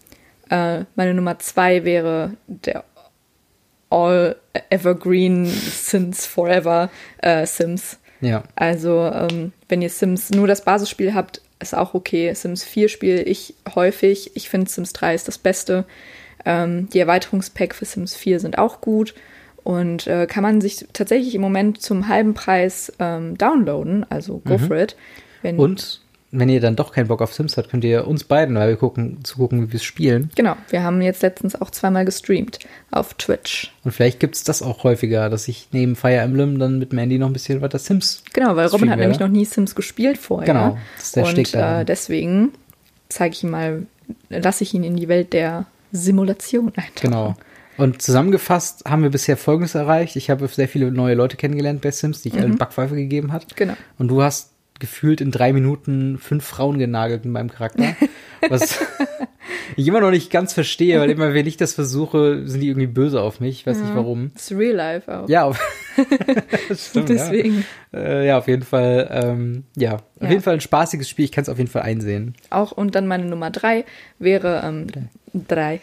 [0.51, 2.85] Äh, meine Nummer zwei wäre der
[3.91, 4.37] All
[4.71, 7.99] Evergreen Since Forever äh, Sims.
[8.21, 8.45] Ja.
[8.57, 12.33] Also, ähm, wenn ihr Sims nur das Basisspiel habt, ist auch okay.
[12.35, 14.31] Sims 4 spiele ich häufig.
[14.35, 15.85] Ich finde Sims 3 ist das Beste.
[16.45, 19.15] Ähm, die Erweiterungspack für Sims 4 sind auch gut.
[19.65, 24.05] Und äh, kann man sich tatsächlich im Moment zum halben Preis ähm, downloaden.
[24.11, 24.97] Also go for it.
[25.43, 25.61] Wenn, Mhm.
[25.61, 26.01] Und
[26.35, 28.77] wenn ihr dann doch keinen Bock auf Sims habt, könnt ihr uns beiden, weil wir
[28.77, 30.31] gucken, zugucken, wie wir es spielen.
[30.35, 32.59] Genau, wir haben jetzt letztens auch zweimal gestreamt
[32.91, 33.71] auf Twitch.
[33.85, 37.19] Und vielleicht gibt es das auch häufiger, dass ich neben Fire Emblem dann mit Mandy
[37.19, 38.23] noch ein bisschen weiter Sims.
[38.33, 40.47] Genau, weil Robin hat nämlich noch nie Sims gespielt vorher.
[40.47, 42.53] Genau, das ist der Und äh, deswegen
[43.11, 43.87] zeige ich ihm mal,
[44.31, 46.93] lasse ich ihn in die Welt der Simulation eintauchen.
[47.01, 47.35] Genau.
[47.79, 50.17] Und zusammengefasst haben wir bisher Folgendes erreicht.
[50.17, 53.45] Ich habe sehr viele neue Leute kennengelernt bei Sims, die ich allen Backpfeife gegeben hat.
[53.45, 53.57] Mhm.
[53.57, 53.75] Genau.
[53.99, 57.97] Und du hast gefühlt in drei Minuten fünf Frauen genagelt in meinem Charakter.
[58.49, 58.79] Was
[59.77, 62.87] ich immer noch nicht ganz verstehe, weil immer, wenn ich das versuche, sind die irgendwie
[62.87, 63.61] böse auf mich.
[63.61, 64.31] Ich weiß nicht warum.
[64.35, 65.29] Das ist real life auch.
[65.29, 65.53] Ja,
[66.75, 67.65] stimmt, Deswegen.
[67.93, 67.99] Ja.
[67.99, 70.31] Äh, ja, auf jeden Fall, ähm, ja, auf Ja.
[70.31, 71.25] jeden Fall ein spaßiges Spiel.
[71.27, 72.35] Ich kann es auf jeden Fall einsehen.
[72.51, 73.85] Auch und dann meine Nummer drei
[74.19, 74.87] wäre ähm,
[75.35, 75.81] drei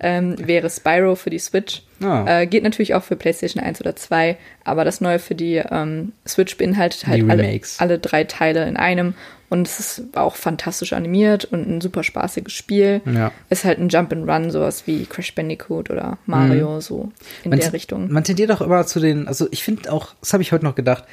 [0.00, 1.82] ähm, wäre Spyro für die Switch.
[2.02, 2.40] Ah.
[2.42, 6.12] Äh, geht natürlich auch für PlayStation 1 oder 2, aber das Neue für die ähm,
[6.26, 9.14] Switch beinhaltet halt alle, alle drei Teile in einem
[9.52, 13.02] und es ist auch fantastisch animiert und ein super spaßiges Spiel.
[13.04, 13.32] Ja.
[13.50, 17.12] Ist halt ein Jump and Run, sowas wie Crash Bandicoot oder Mario, so
[17.44, 18.10] in Man der Richtung.
[18.10, 20.74] Man tendiert auch immer zu den, also ich finde auch, das habe ich heute noch
[20.74, 21.04] gedacht,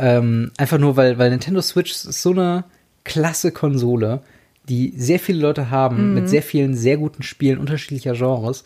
[0.00, 2.64] ähm, einfach nur, weil, weil Nintendo Switch ist so eine
[3.04, 4.20] klasse Konsole,
[4.68, 6.14] die sehr viele Leute haben, Mhm.
[6.14, 8.64] mit sehr vielen sehr guten Spielen unterschiedlicher Genres,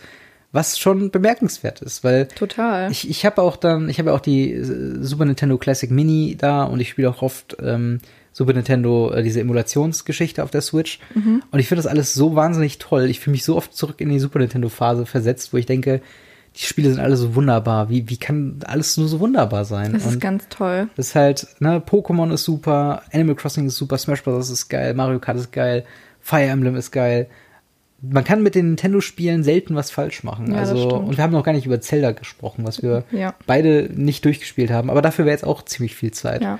[0.51, 2.91] was schon bemerkenswert ist, weil Total.
[2.91, 4.65] ich, ich habe auch dann, ich habe auch die äh,
[5.05, 8.01] Super Nintendo Classic Mini da und ich spiele auch oft ähm,
[8.33, 10.99] Super Nintendo äh, diese Emulationsgeschichte auf der Switch.
[11.15, 11.43] Mhm.
[11.51, 13.11] Und ich finde das alles so wahnsinnig toll.
[13.11, 16.01] Ich fühle mich so oft zurück in die Super Nintendo Phase versetzt, wo ich denke,
[16.57, 17.91] die Spiele sind alle so wunderbar.
[17.91, 19.93] Wie, wie kann alles nur so wunderbar sein?
[19.93, 20.89] das ist und ganz toll.
[20.97, 24.51] das ist halt, ne, Pokémon ist super, Animal Crossing ist super, Smash Bros.
[24.51, 25.85] ist geil, Mario Kart ist geil,
[26.21, 27.29] Fire Emblem ist geil.
[28.03, 30.53] Man kann mit den Nintendo-Spielen selten was falsch machen.
[30.53, 33.35] Ja, also, und wir haben noch gar nicht über Zelda gesprochen, was wir Ja.
[33.47, 34.89] beide nicht durchgespielt haben.
[34.91, 36.43] Aber dafür wäre jetzt auch ziemlich viel Zeit.
[36.43, 36.59] Ja.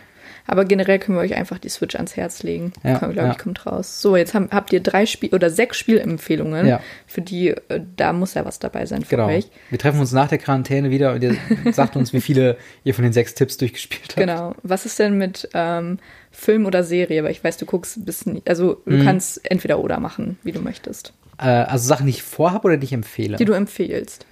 [0.51, 2.73] Aber generell können wir euch einfach die Switch ans Herz legen.
[2.83, 3.31] Ja, glaube ja.
[3.31, 4.03] ich, kommt raus.
[4.03, 6.81] So, jetzt haben, habt ihr drei Spiel oder sechs Spielempfehlungen, Ja.
[7.07, 9.29] für die, äh, da muss ja was dabei sein für Genau.
[9.29, 9.49] euch.
[9.71, 11.37] Wir treffen uns nach der Quarantäne wieder und ihr
[11.73, 14.17] sagt uns, wie viele ihr von den sechs Tipps durchgespielt habt.
[14.17, 14.57] Genau.
[14.65, 15.99] Was ist denn mit ähm,
[16.33, 17.23] Film oder Serie?
[17.23, 19.05] Weil ich weiß, du guckst ein bisschen, also du Mhm.
[19.05, 21.13] kannst entweder oder machen, wie du möchtest.
[21.39, 23.37] Äh, also Sachen, die ich vorhabe oder die ich empfehle?
[23.37, 24.27] Die du empfehlst.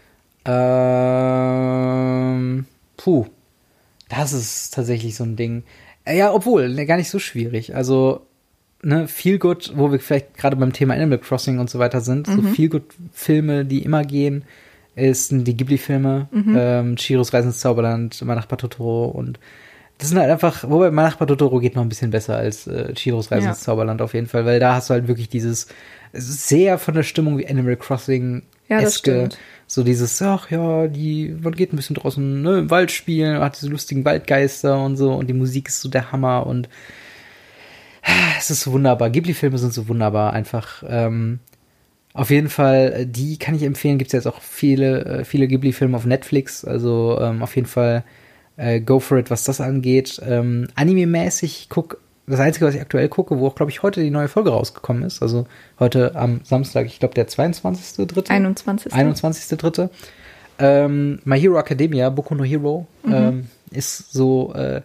[1.38, 2.64] Ähm,
[2.96, 3.26] puh,
[4.08, 5.62] das ist tatsächlich so ein Ding.
[6.10, 7.74] Ja, obwohl, ne, gar nicht so schwierig.
[7.74, 8.22] Also,
[8.82, 12.26] ne, Feel Good, wo wir vielleicht gerade beim Thema Animal Crossing und so weiter sind,
[12.26, 14.44] so Feel Good Filme, die immer gehen,
[14.96, 19.38] ist die Ghibli-Filme, ähm, Chiros Reisen ins Zauberland, Mein Nachbar Totoro und
[19.98, 22.92] das sind halt einfach, wobei Mein Nachbar Totoro geht noch ein bisschen besser als äh,
[22.94, 23.50] Chiros Reisen Ja.
[23.50, 25.68] ins Zauberland auf jeden Fall, weil da hast du halt wirklich dieses
[26.12, 29.38] sehr von der Stimmung wie Animal Crossing Ja, das stimmt.
[29.66, 33.60] So dieses, ach ja, die, man geht ein bisschen draußen ne, im Wald spielen, hat
[33.60, 36.68] diese lustigen Waldgeister und so und die Musik ist so der Hammer und
[38.38, 39.10] es ist so wunderbar.
[39.10, 40.82] Ghibli-Filme sind so wunderbar, einfach.
[40.86, 41.40] Ähm,
[42.14, 43.98] auf jeden Fall, äh, die kann ich empfehlen.
[43.98, 46.64] Gibt es jetzt auch viele, äh, viele Ghibli-Filme auf Netflix.
[46.64, 48.04] Also ähm, auf jeden Fall
[48.56, 50.20] äh, go for it, was das angeht.
[50.26, 54.10] Ähm, Anime-mäßig, guck das Einzige, was ich aktuell gucke, wo auch, glaube ich, heute die
[54.10, 55.22] neue Folge rausgekommen ist.
[55.22, 55.46] Also
[55.78, 58.30] heute am Samstag, ich glaube, der 22.3.
[58.30, 58.92] 21.
[58.92, 59.88] 21.3.
[60.58, 63.12] Ähm, My Hero Academia, Boku no Hero, mhm.
[63.12, 64.82] ähm, ist so, äh,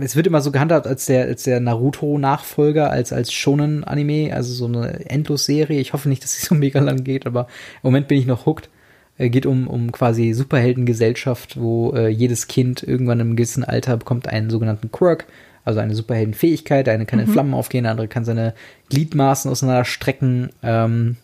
[0.00, 4.66] es wird immer so gehandhabt als der, als der Naruto-Nachfolger, als, als Shonen-Anime, also so
[4.66, 5.80] eine Endlos-Serie.
[5.80, 7.46] Ich hoffe nicht, dass sie so mega lang geht, aber
[7.82, 8.68] im Moment bin ich noch hooked.
[9.16, 14.28] Äh, geht um, um quasi Superheldengesellschaft, wo äh, jedes Kind irgendwann im gewissen Alter bekommt
[14.28, 15.26] einen sogenannten Quirk,
[15.64, 16.88] also eine Superheldenfähigkeit.
[16.88, 17.32] Eine kann in mhm.
[17.32, 18.54] Flammen aufgehen, der andere kann seine
[18.88, 20.50] Gliedmaßen auseinanderstrecken.
[20.62, 21.16] Ähm,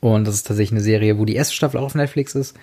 [0.00, 2.56] und das ist tatsächlich eine Serie, wo die erste Staffel auch auf Netflix ist.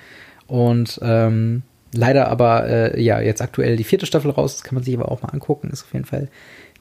[0.47, 1.63] Und ähm,
[1.93, 4.55] leider aber, äh, ja, jetzt aktuell die vierte Staffel raus.
[4.55, 5.69] Das kann man sich aber auch mal angucken.
[5.69, 6.29] Ist auf jeden Fall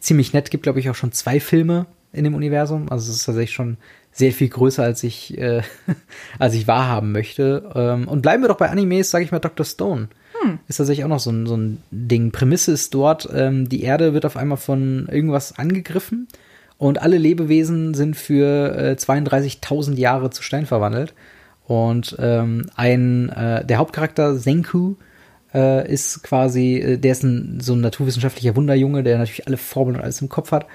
[0.00, 0.50] ziemlich nett.
[0.50, 2.90] Gibt, glaube ich, auch schon zwei Filme in dem Universum.
[2.90, 3.76] Also es ist tatsächlich schon
[4.12, 5.62] sehr viel größer, als ich, äh,
[6.38, 7.70] als ich wahrhaben möchte.
[7.74, 9.64] Ähm, und bleiben wir doch bei Animes, sage ich mal, Dr.
[9.64, 10.08] Stone.
[10.42, 10.58] Hm.
[10.68, 12.32] Ist tatsächlich auch noch so ein, so ein Ding.
[12.32, 16.28] Prämisse ist dort, ähm, die Erde wird auf einmal von irgendwas angegriffen
[16.78, 21.14] und alle Lebewesen sind für äh, 32.000 Jahre zu Stein verwandelt.
[21.66, 24.96] Und ähm, ein, äh, der Hauptcharakter Senku
[25.54, 29.96] äh, ist quasi, äh, der ist ein, so ein naturwissenschaftlicher Wunderjunge, der natürlich alle Formeln
[29.96, 30.66] und alles im Kopf hat.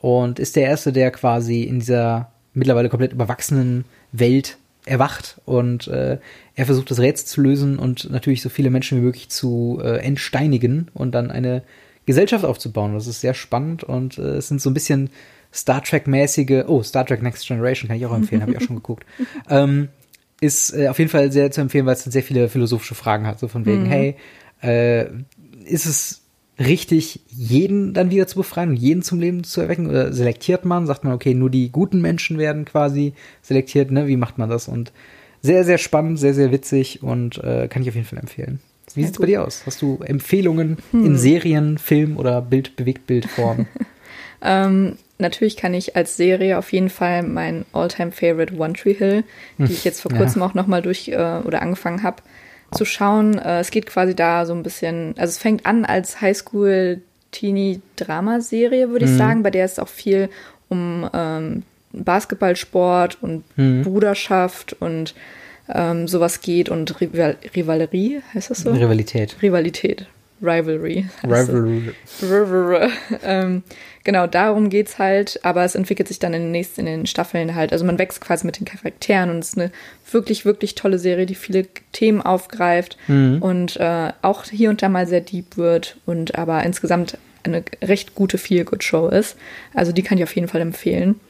[0.00, 6.18] Und ist der Erste, der quasi in dieser mittlerweile komplett überwachsenen Welt erwacht und äh,
[6.54, 9.98] er versucht das Rätsel zu lösen und natürlich so viele Menschen wie möglich zu äh,
[9.98, 11.62] entsteinigen und dann eine
[12.06, 12.94] Gesellschaft aufzubauen.
[12.94, 15.10] Das ist sehr spannend und äh, es sind so ein bisschen
[15.54, 18.76] Star Trek-mäßige, oh, Star Trek Next Generation kann ich auch empfehlen, habe ich auch schon
[18.76, 19.06] geguckt.
[19.48, 19.88] Ähm,
[20.40, 23.38] ist äh, auf jeden Fall sehr zu empfehlen, weil es sehr viele philosophische Fragen hat,
[23.38, 23.86] so von wegen, mhm.
[23.86, 24.16] hey,
[24.60, 25.06] äh,
[25.64, 26.21] ist es
[26.66, 29.88] richtig, jeden dann wieder zu befreien und jeden zum Leben zu erwecken?
[29.88, 30.86] Oder selektiert man?
[30.86, 34.06] Sagt man, okay, nur die guten Menschen werden quasi selektiert, ne?
[34.06, 34.68] Wie macht man das?
[34.68, 34.92] Und
[35.42, 38.60] sehr, sehr spannend, sehr, sehr witzig und äh, kann ich auf jeden Fall empfehlen.
[38.94, 39.62] Wie sieht es bei dir aus?
[39.66, 41.06] Hast du Empfehlungen hm.
[41.06, 43.66] in Serien, Film oder Bild, Bewegtbildform?
[44.42, 49.24] ähm, natürlich kann ich als Serie auf jeden Fall mein Alltime favorite One Tree Hill,
[49.58, 49.72] die hm.
[49.72, 50.48] ich jetzt vor kurzem ja.
[50.48, 52.22] auch nochmal durch äh, oder angefangen habe,
[52.72, 53.38] zu schauen.
[53.38, 59.04] Äh, es geht quasi da so ein bisschen, also es fängt an als Highschool-Teenie-Drama-Serie, würde
[59.04, 59.18] ich mhm.
[59.18, 60.28] sagen, bei der es auch viel
[60.68, 61.62] um ähm,
[61.92, 63.82] Basketballsport und mhm.
[63.82, 65.14] Bruderschaft und
[65.68, 68.72] ähm, sowas geht und Rival Rivalerie, heißt das so?
[68.72, 69.36] Rivalität.
[69.42, 70.06] Rivalität.
[70.42, 71.06] Rivalry.
[72.20, 72.90] Rivalry.
[73.22, 73.62] ähm,
[74.04, 77.54] genau, darum geht's halt, aber es entwickelt sich dann in den nächsten, in den Staffeln
[77.54, 77.72] halt.
[77.72, 79.70] Also man wächst quasi mit den Charakteren und es ist eine
[80.10, 83.40] wirklich, wirklich tolle Serie, die viele Themen aufgreift mhm.
[83.40, 88.14] und äh, auch hier und da mal sehr deep wird und aber insgesamt eine recht
[88.14, 89.36] gute Feel-Good-Show ist.
[89.74, 91.20] Also die kann ich auf jeden Fall empfehlen.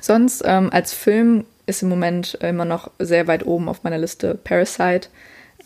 [0.00, 4.34] Sonst ähm, als Film ist im Moment immer noch sehr weit oben auf meiner Liste
[4.34, 5.08] Parasite.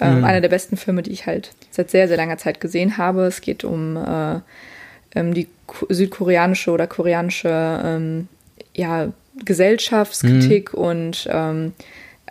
[0.01, 0.25] Ähm, mhm.
[0.25, 3.23] Einer der besten Filme, die ich halt seit sehr, sehr langer Zeit gesehen habe.
[3.25, 4.41] Es geht um äh,
[5.14, 5.49] ähm, die
[5.89, 8.29] südkoreanische oder koreanische ähm,
[8.75, 9.12] ja,
[9.45, 10.79] Gesellschaftskritik mhm.
[10.79, 11.73] und ähm,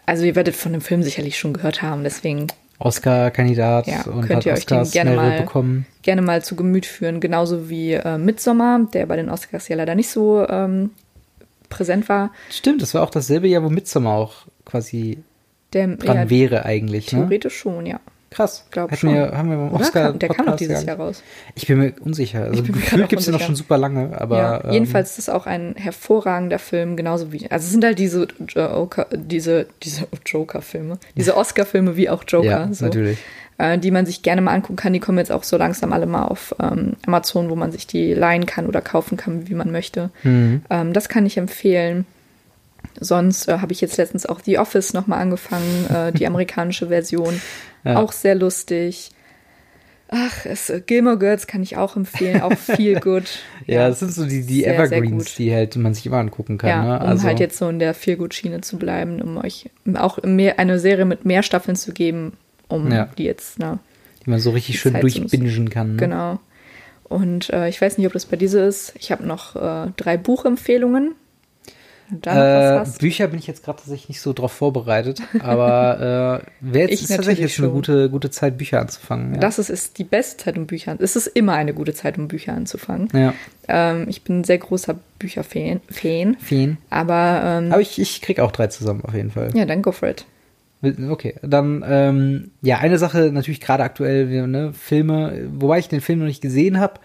[0.05, 2.47] also ihr werdet von dem Film sicherlich schon gehört haben, deswegen
[2.79, 5.85] Oscar-Kandidat ja, und könnt ihr euch den gerne mal, bekommen.
[6.01, 9.93] gerne mal zu Gemüt führen, genauso wie äh, Midsommar, der bei den Oscars ja leider
[9.93, 10.91] nicht so ähm,
[11.69, 12.31] präsent war.
[12.49, 14.33] Stimmt, das war auch dasselbe Jahr, wo Midsommar auch
[14.65, 15.19] quasi
[15.73, 17.11] der, dran ja, wäre eigentlich.
[17.11, 17.19] Ne?
[17.19, 17.71] Theoretisch ne?
[17.71, 17.99] schon, ja.
[18.31, 18.63] Krass.
[18.71, 19.13] Glaub schon.
[19.13, 21.21] Wir, haben wir beim Oscar kam, der kam noch dieses Jahr raus.
[21.53, 22.45] Ich bin mir unsicher.
[22.45, 24.37] Also gefühlt gibt es ja noch schon super lange, aber.
[24.37, 27.51] Ja, ähm, jedenfalls ist es auch ein hervorragender Film, genauso wie.
[27.51, 32.47] Also es sind halt diese Joker, diese, diese Joker-Filme, diese Oscar-Filme wie auch Joker.
[32.47, 33.17] Ja, so, natürlich.
[33.57, 34.93] Äh, die man sich gerne mal angucken kann.
[34.93, 38.13] Die kommen jetzt auch so langsam alle mal auf ähm, Amazon, wo man sich die
[38.13, 40.09] leihen kann oder kaufen kann, wie man möchte.
[40.23, 40.61] Mhm.
[40.69, 42.05] Ähm, das kann ich empfehlen.
[42.99, 47.41] Sonst äh, habe ich jetzt letztens auch The Office nochmal angefangen, äh, die amerikanische Version.
[47.83, 47.97] Ja.
[47.97, 49.11] Auch sehr lustig.
[50.13, 53.39] Ach, es, äh, Gilmore Girls kann ich auch empfehlen, auch viel gut.
[53.65, 56.17] ja, ja, das sind so die, die sehr, Evergreens, sehr die halt man sich immer
[56.17, 56.69] angucken kann.
[56.69, 56.99] Ja, ne?
[56.99, 60.21] um also, halt jetzt so in der Feel Good Schiene zu bleiben, um euch auch
[60.23, 62.33] mehr, eine Serie mit mehr Staffeln zu geben,
[62.67, 63.07] um ja.
[63.17, 63.79] die jetzt, ne,
[64.25, 65.91] die man so richtig schön Zeit durchbingen kann.
[65.91, 65.97] Ne?
[65.97, 66.39] Genau.
[67.05, 68.93] Und äh, ich weiß nicht, ob das bei dir so ist.
[68.99, 71.15] Ich habe noch äh, drei Buchempfehlungen
[72.25, 77.07] Äh, Bücher bin ich jetzt gerade tatsächlich nicht so drauf vorbereitet, aber äh, wäre jetzt
[77.07, 79.35] tatsächlich jetzt eine gute, gute Zeit, Bücher anzufangen.
[79.35, 79.39] Ja.
[79.39, 82.27] Das ist, ist die beste Zeit, um Bücher Es ist immer eine gute Zeit, um
[82.27, 83.07] Bücher anzufangen.
[83.13, 83.33] Ja.
[83.67, 85.81] Ähm, ich bin ein sehr großer Bücherfan.
[85.89, 86.77] Fan, Fan.
[86.89, 89.51] Aber, ähm, aber ich, ich krieg auch drei zusammen auf jeden Fall.
[89.53, 90.25] Ja, dann go for it.
[90.83, 96.19] Okay, dann ähm, ja, eine Sache natürlich gerade aktuell, ne, Filme, wobei ich den Film
[96.19, 96.95] noch nicht gesehen habe,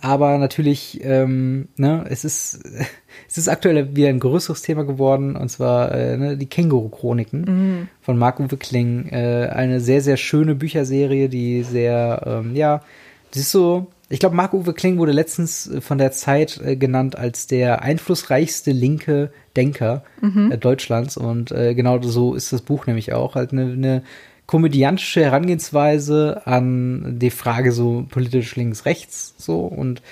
[0.00, 2.60] aber natürlich, ähm, ne, es ist,
[3.28, 7.88] es ist aktuell wieder ein größeres Thema geworden, und zwar äh, ne, die Känguru-Chroniken mhm.
[8.00, 9.08] von Marc-Uwe Kling.
[9.10, 12.82] Äh, eine sehr, sehr schöne Bücherserie, die sehr, ähm, ja,
[13.30, 17.46] das ist so, ich glaube, Marc-Uwe Kling wurde letztens von der Zeit äh, genannt als
[17.46, 20.52] der einflussreichste linke Denker mhm.
[20.52, 21.16] äh, Deutschlands.
[21.16, 23.34] Und äh, genau so ist das Buch nämlich auch.
[23.34, 24.02] Halt eine, eine
[24.48, 30.02] komödiantische Herangehensweise an die Frage so politisch links-rechts so und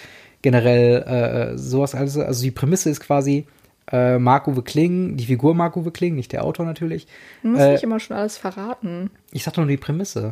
[0.42, 2.18] generell äh, sowas alles.
[2.18, 3.46] Also die Prämisse ist quasi,
[3.90, 7.06] äh, Marco Kling, die Figur Marco Kling, nicht der Autor natürlich.
[7.42, 9.10] Du musst äh, nicht immer schon alles verraten.
[9.32, 10.30] Ich sag nur die Prämisse.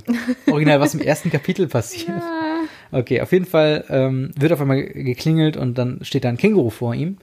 [0.51, 2.09] Original, was im ersten Kapitel passiert.
[2.09, 2.61] Ja.
[2.93, 6.69] Okay, auf jeden Fall ähm, wird auf einmal geklingelt und dann steht da ein Känguru
[6.69, 7.17] vor ihm.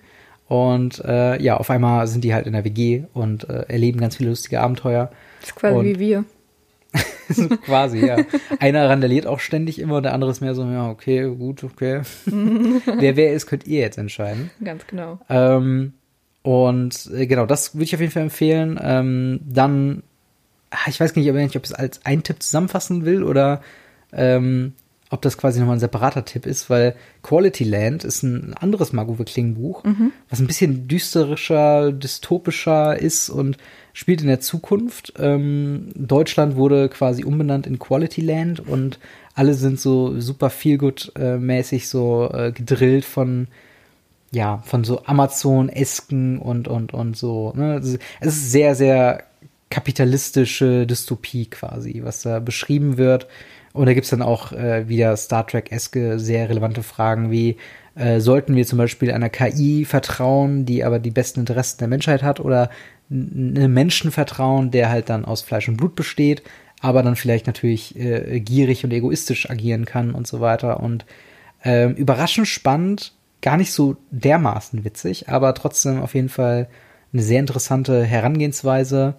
[0.47, 4.15] Und äh, ja, auf einmal sind die halt in der WG und äh, erleben ganz
[4.17, 5.11] viele lustige Abenteuer.
[5.41, 6.25] Das ist quasi und, wie wir.
[7.29, 8.17] so quasi, ja.
[8.59, 12.01] Einer randaliert auch ständig immer und der andere ist mehr so, ja, okay, gut, okay.
[12.25, 14.51] wer wer ist, könnt ihr jetzt entscheiden.
[14.63, 15.19] Ganz genau.
[15.29, 15.93] Ähm,
[16.43, 18.79] und äh, genau, das würde ich auf jeden Fall empfehlen.
[18.81, 20.03] Ähm, dann,
[20.69, 23.61] ach, ich weiß nicht, ob ich es als ein Tipp zusammenfassen will oder
[24.11, 24.73] ähm,
[25.11, 29.25] ob das quasi nochmal ein separater Tipp ist, weil Quality Land ist ein anderes Margot
[29.25, 30.13] Kling Buch, mhm.
[30.29, 33.57] was ein bisschen düsterischer, dystopischer ist und
[33.93, 35.13] spielt in der Zukunft.
[35.19, 38.99] Ähm, Deutschland wurde quasi umbenannt in Quality Land und
[39.33, 43.47] alle sind so super feelgood-mäßig so äh, gedrillt von
[44.33, 47.51] ja, von so Amazon-esken und, und, und so.
[47.53, 47.75] Ne?
[47.75, 49.25] Es ist sehr, sehr
[49.69, 53.27] kapitalistische Dystopie quasi, was da beschrieben wird.
[53.73, 57.57] Und da gibt's dann auch äh, wieder Star Trek-eske sehr relevante Fragen wie,
[57.95, 62.23] äh, sollten wir zum Beispiel einer KI vertrauen, die aber die besten Interessen der Menschheit
[62.23, 62.69] hat, oder
[63.12, 66.43] einem Menschen vertrauen, der halt dann aus Fleisch und Blut besteht,
[66.80, 70.80] aber dann vielleicht natürlich äh, gierig und egoistisch agieren kann und so weiter.
[70.80, 71.05] Und
[71.64, 76.70] äh, überraschend spannend, gar nicht so dermaßen witzig, aber trotzdem auf jeden Fall
[77.14, 79.16] eine sehr interessante Herangehensweise.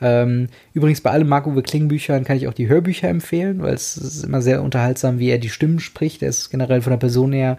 [0.00, 3.96] Ähm, übrigens bei allen Marco Kling Büchern kann ich auch die Hörbücher empfehlen, weil es
[3.96, 6.22] ist immer sehr unterhaltsam, wie er die Stimmen spricht.
[6.22, 7.58] Er ist generell von der Person her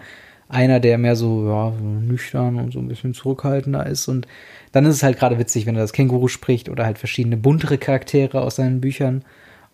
[0.49, 4.07] einer, der mehr so ja, nüchtern und so ein bisschen zurückhaltender ist.
[4.07, 4.27] Und
[4.71, 7.77] dann ist es halt gerade witzig, wenn er das Känguru spricht oder halt verschiedene buntere
[7.77, 9.23] Charaktere aus seinen Büchern.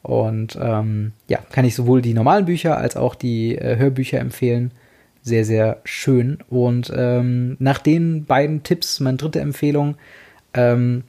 [0.02, 4.72] Und ähm, ja, kann ich sowohl die normalen Bücher als auch die äh, Hörbücher empfehlen.
[5.22, 6.40] Sehr, sehr schön.
[6.50, 9.96] Und ähm, nach den beiden Tipps, meine dritte Empfehlung,
[10.54, 11.04] ähm,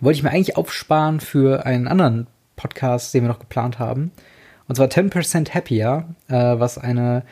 [0.00, 2.26] wollte ich mir eigentlich aufsparen für einen anderen
[2.56, 4.10] Podcast, den wir noch geplant haben.
[4.68, 7.22] Und zwar 10% Happier, äh, was eine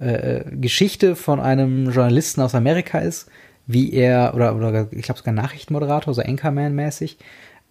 [0.00, 3.28] äh, Geschichte von einem Journalisten aus Amerika ist,
[3.66, 7.18] wie er, oder, oder ich glaube sogar Nachrichtenmoderator, so Anchorman-mäßig,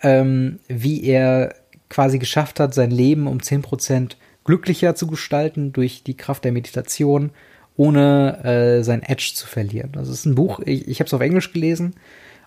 [0.01, 1.55] ähm, wie er
[1.89, 4.11] quasi geschafft hat, sein Leben um 10%
[4.43, 7.31] glücklicher zu gestalten durch die Kraft der Meditation,
[7.75, 9.91] ohne äh, sein Edge zu verlieren.
[9.93, 11.95] Das ist ein Buch, ich, ich habe es auf Englisch gelesen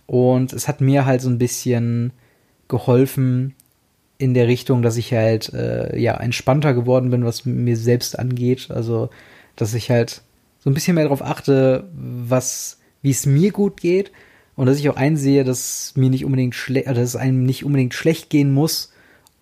[0.07, 2.13] und es hat mir halt so ein bisschen
[2.69, 3.55] geholfen
[4.19, 8.71] in der Richtung, dass ich halt äh, ja entspannter geworden bin, was mir selbst angeht.
[8.71, 9.11] Also
[9.57, 10.23] dass ich halt
[10.61, 14.13] so ein bisschen mehr darauf achte, was, wie es mir gut geht
[14.57, 17.95] und dass ich auch einsehe, dass mir nicht unbedingt schlecht, dass es einem nicht unbedingt
[17.95, 18.93] schlecht gehen muss,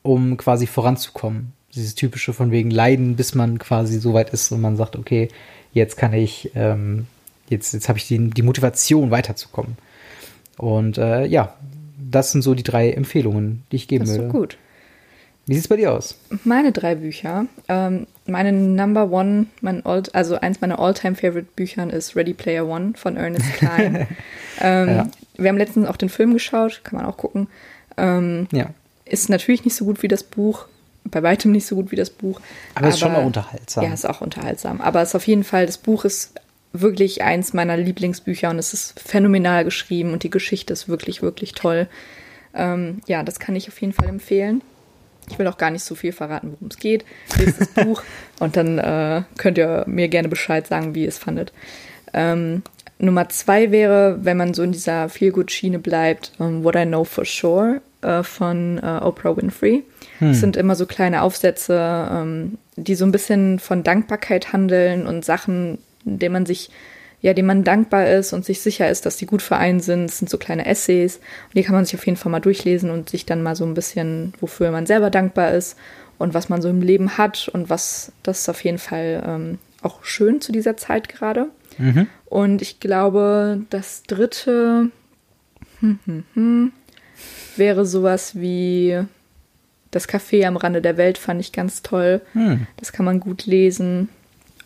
[0.02, 1.52] um quasi voranzukommen.
[1.74, 5.28] Dieses typische von wegen Leiden, bis man quasi so weit ist und man sagt, okay,
[5.72, 7.06] jetzt kann ich, ähm,
[7.48, 9.76] jetzt, jetzt habe ich die, die Motivation weiterzukommen.
[10.56, 11.54] Und äh, ja,
[11.98, 14.18] das sind so die drei Empfehlungen, die ich geben würde.
[14.18, 14.58] Das ist so gut.
[15.50, 16.14] Wie sieht es bei dir aus?
[16.44, 17.46] Meine drei Bücher.
[17.66, 22.68] Ähm, meine Number One, mein Old, also eins meiner All-Time Favorite Büchern ist Ready Player
[22.68, 24.06] One von Ernest Klein.
[24.60, 25.10] ähm, ja.
[25.38, 27.48] Wir haben letztens auch den Film geschaut, kann man auch gucken.
[27.96, 28.66] Ähm, ja.
[29.04, 30.66] Ist natürlich nicht so gut wie das Buch,
[31.02, 32.40] bei weitem nicht so gut wie das Buch.
[32.76, 33.82] Aber, es ist schon mal unterhaltsam.
[33.82, 34.80] Ja, ist auch unterhaltsam.
[34.80, 36.32] Aber es ist auf jeden Fall, das Buch ist
[36.72, 41.54] wirklich eins meiner Lieblingsbücher und es ist phänomenal geschrieben und die Geschichte ist wirklich, wirklich
[41.54, 41.88] toll.
[42.54, 44.62] Ähm, ja, das kann ich auf jeden Fall empfehlen.
[45.30, 47.04] Ich will auch gar nicht so viel verraten, worum es geht.
[47.38, 48.02] Lest das Buch
[48.38, 51.52] und dann äh, könnt ihr mir gerne Bescheid sagen, wie ihr es fandet.
[52.12, 52.62] Ähm,
[52.98, 57.04] Nummer zwei wäre, wenn man so in dieser Feelgood-Schiene bleibt, um, ähm, What I Know
[57.04, 59.84] for Sure äh, von äh, Oprah Winfrey.
[60.18, 60.28] Hm.
[60.28, 65.24] Das sind immer so kleine Aufsätze, ähm, die so ein bisschen von Dankbarkeit handeln und
[65.24, 66.70] Sachen, in denen man sich
[67.22, 70.06] ja, dem man dankbar ist und sich sicher ist, dass die gut für einen sind.
[70.06, 72.90] Das sind so kleine Essays und die kann man sich auf jeden Fall mal durchlesen
[72.90, 75.76] und sich dann mal so ein bisschen, wofür man selber dankbar ist
[76.18, 79.58] und was man so im Leben hat und was das ist auf jeden Fall ähm,
[79.82, 81.48] auch schön zu dieser Zeit gerade.
[81.78, 82.06] Mhm.
[82.26, 84.90] Und ich glaube, das dritte
[85.80, 86.72] hm, hm, hm,
[87.56, 88.98] wäre sowas wie
[89.90, 92.20] das Café am Rande der Welt fand ich ganz toll.
[92.32, 92.66] Hm.
[92.76, 94.08] Das kann man gut lesen.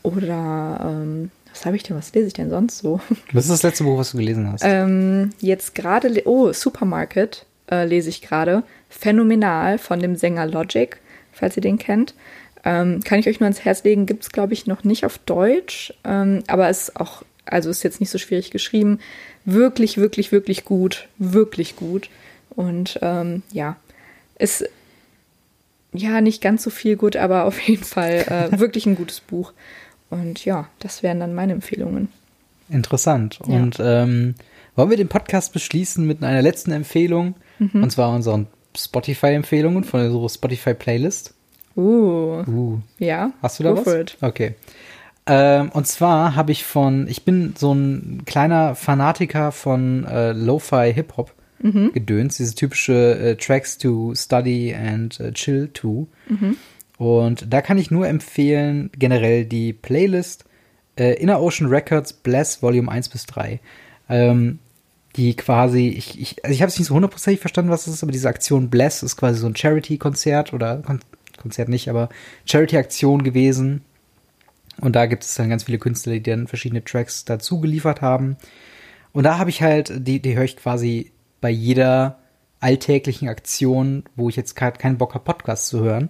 [0.02, 1.96] Oder ähm, was habe ich denn?
[1.96, 3.00] Was lese ich denn sonst so?
[3.32, 4.62] Was ist das letzte Buch, was du gelesen hast?
[4.64, 8.64] ähm, jetzt gerade, oh, Supermarket äh, lese ich gerade.
[8.88, 10.96] Phänomenal von dem Sänger Logic,
[11.32, 12.14] falls ihr den kennt.
[12.64, 14.06] Ähm, kann ich euch nur ans Herz legen.
[14.06, 15.94] Gibt es, glaube ich, noch nicht auf Deutsch.
[16.02, 18.98] Ähm, aber ist auch, also ist jetzt nicht so schwierig geschrieben.
[19.44, 21.08] Wirklich, wirklich, wirklich gut.
[21.18, 22.10] Wirklich gut.
[22.50, 23.76] Und ähm, ja,
[24.38, 24.68] ist
[25.92, 29.52] ja nicht ganz so viel gut, aber auf jeden Fall äh, wirklich ein gutes Buch.
[30.10, 32.08] Und ja, das wären dann meine Empfehlungen.
[32.68, 33.38] Interessant.
[33.46, 33.56] Ja.
[33.56, 34.34] Und ähm,
[34.76, 37.34] wollen wir den Podcast beschließen mit einer letzten Empfehlung?
[37.58, 37.82] Mhm.
[37.84, 38.46] Und zwar unseren
[38.76, 41.34] Spotify-Empfehlungen von unserer Spotify-Playlist.
[41.76, 43.32] Uh, Uh, ja.
[43.42, 43.94] hast du da go was?
[43.94, 44.16] it.
[44.20, 44.54] Okay.
[45.26, 50.92] Ähm, und zwar habe ich von, ich bin so ein kleiner Fanatiker von äh, Lo-Fi
[50.94, 51.92] Hip-Hop Mhm.
[51.94, 56.06] gedöns, diese typische äh, Tracks to Study and äh, Chill to.
[56.28, 56.56] Mhm.
[57.04, 60.46] Und da kann ich nur empfehlen, generell die Playlist
[60.98, 63.60] äh, Inner Ocean Records Bless Volume 1 bis 3.
[64.08, 64.58] Ähm,
[65.14, 68.02] die quasi, ich, ich, also ich habe es nicht so hundertprozentig verstanden, was das ist,
[68.02, 71.00] aber diese Aktion Bless ist quasi so ein Charity-Konzert oder Kon
[71.36, 72.08] Konzert nicht, aber
[72.46, 73.82] Charity-Aktion gewesen.
[74.80, 78.38] Und da gibt es dann ganz viele Künstler, die dann verschiedene Tracks dazu geliefert haben.
[79.12, 82.18] Und da habe ich halt, die, die höre ich quasi bei jeder
[82.60, 86.08] alltäglichen Aktion, wo ich jetzt gerade keinen Bock habe, Podcasts zu hören,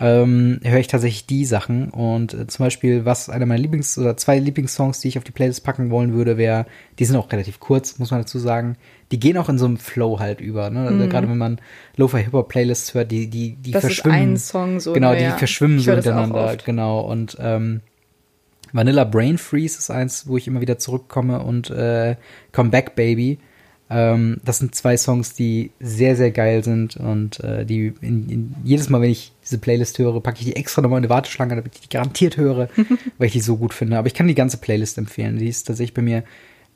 [0.00, 1.90] ähm, höre ich tatsächlich die Sachen.
[1.90, 5.30] Und äh, zum Beispiel, was einer meiner Lieblings- oder zwei Lieblingssongs, die ich auf die
[5.32, 6.66] Playlist packen wollen würde, wäre,
[6.98, 8.76] die sind auch relativ kurz, muss man dazu sagen.
[9.12, 10.70] Die gehen auch in so einem Flow halt über.
[10.70, 10.88] Ne?
[10.88, 11.60] Also Gerade wenn man
[11.96, 13.72] Lo-Fi-Hip-Hop-Playlists hört, die, die, die Mhm.
[13.74, 14.32] Das ist verschwimmen.
[14.32, 15.36] ein Song so, Genau, die ja.
[15.36, 16.56] verschwimmen so miteinander.
[16.64, 17.00] Genau.
[17.00, 17.80] Und ähm,
[18.72, 22.16] Vanilla Brain Freeze ist eins, wo ich immer wieder zurückkomme und äh,
[22.52, 23.38] Come Back Baby.
[23.92, 28.54] Ähm, das sind zwei Songs, die sehr, sehr geil sind und äh, die in, in,
[28.64, 31.56] jedes Mal, wenn ich diese Playlist höre, packe ich die extra nochmal in eine Warteschlange,
[31.56, 32.68] damit ich die garantiert höre,
[33.18, 33.98] weil ich die so gut finde.
[33.98, 35.38] Aber ich kann die ganze Playlist empfehlen.
[35.38, 36.24] Die ist tatsächlich bei mir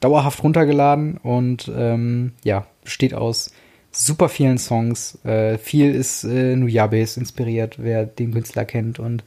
[0.01, 3.53] dauerhaft runtergeladen und ähm, ja, besteht aus
[3.91, 5.19] super vielen Songs.
[5.25, 9.25] Äh, viel ist äh, Nuyabes inspiriert, wer den Künstler kennt und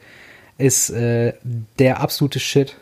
[0.60, 1.34] ist äh,
[1.80, 2.76] der absolute Shit,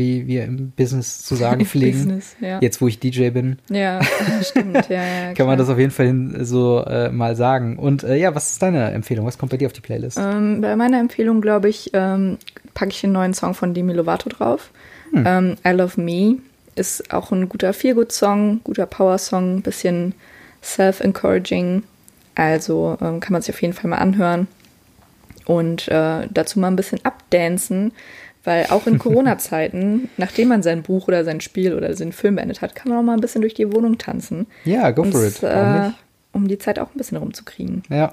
[0.00, 1.98] wie wir im Business zu sagen pflegen.
[1.98, 2.58] Business, ja.
[2.60, 4.00] Jetzt, wo ich DJ bin, Ja,
[4.42, 5.24] stimmt, ja, ja.
[5.26, 5.46] kann klar.
[5.48, 7.78] man das auf jeden Fall hin, so äh, mal sagen.
[7.78, 9.26] Und äh, ja, was ist deine Empfehlung?
[9.26, 10.18] Was kommt bei dir auf die Playlist?
[10.18, 12.38] Ähm, bei meiner Empfehlung, glaube ich, ähm,
[12.74, 14.70] packe ich den neuen Song von Demi Lovato drauf.
[15.12, 15.24] Hm.
[15.26, 16.38] Ähm, I Love Me
[16.74, 20.14] ist auch ein guter Feelgood-Song, guter Power-Song, bisschen
[20.62, 21.82] self-encouraging.
[22.34, 24.46] Also ähm, kann man sich auf jeden Fall mal anhören.
[25.46, 27.92] Und äh, dazu mal ein bisschen abdancen,
[28.44, 28.98] weil auch in
[29.40, 32.98] Corona-Zeiten, nachdem man sein Buch oder sein Spiel oder seinen Film beendet hat, kann man
[32.98, 34.46] auch mal ein bisschen durch die Wohnung tanzen.
[34.64, 35.42] ja, go for Und, it.
[35.42, 35.90] Äh,
[36.32, 37.82] um die Zeit auch ein bisschen rumzukriegen.
[37.90, 38.12] Ja,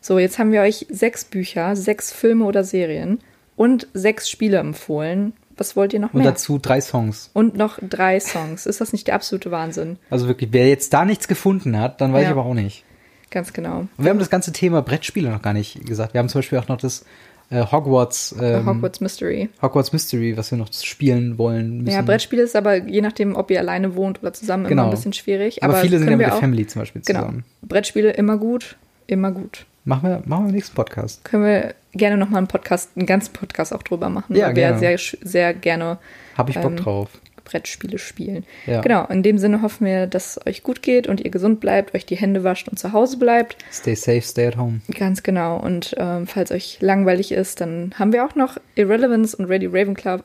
[0.00, 3.20] So, jetzt haben wir euch sechs Bücher, sechs Filme oder Serien
[3.56, 5.32] und sechs Spiele empfohlen.
[5.56, 6.30] Was wollt ihr noch und mehr?
[6.30, 7.30] dazu drei Songs.
[7.34, 8.64] Und noch drei Songs.
[8.64, 9.98] Ist das nicht der absolute Wahnsinn?
[10.08, 12.28] Also wirklich, wer jetzt da nichts gefunden hat, dann weiß Ja.
[12.28, 12.84] ich aber auch nicht.
[13.30, 13.80] Ganz genau.
[13.80, 16.14] Und wir haben das ganze Thema Brettspiele noch gar nicht gesagt.
[16.14, 17.04] Wir haben zum Beispiel auch noch das
[17.50, 19.48] äh, Hogwarts, ähm, Hogwarts Mystery.
[19.62, 21.94] Hogwarts Mystery, was wir noch spielen wollen müssen.
[21.94, 24.82] Ja, Brettspiele ist aber je nachdem, ob ihr alleine wohnt oder zusammen Genau.
[24.82, 25.62] immer ein bisschen schwierig.
[25.62, 27.20] aber, viele sind ja mit der auch- Family zum Beispiel Genau.
[27.20, 27.44] zusammen.
[27.62, 28.76] Brettspiele immer gut,
[29.06, 29.64] immer gut.
[29.84, 31.24] Machen wir, machen wir im nächsten Podcast.
[31.24, 34.36] Können wir gerne nochmal einen Podcast, einen ganzen Podcast auch drüber machen.
[34.36, 34.78] Ja, gerne.
[34.78, 35.98] sehr, sehr gerne
[36.36, 37.08] Habe ich Bock Ähm, drauf.
[37.48, 38.44] Brettspiele spielen.
[38.66, 38.80] Ja.
[38.80, 41.94] Genau, in dem Sinne hoffen wir, dass es euch gut geht und ihr gesund bleibt,
[41.94, 43.56] euch die Hände wascht und zu Hause bleibt.
[43.72, 44.80] Stay safe, stay at home.
[44.98, 45.58] Ganz genau.
[45.58, 50.22] Und ähm, falls euch langweilig ist, dann haben wir auch noch Irrelevance und Radio Ravenclaw,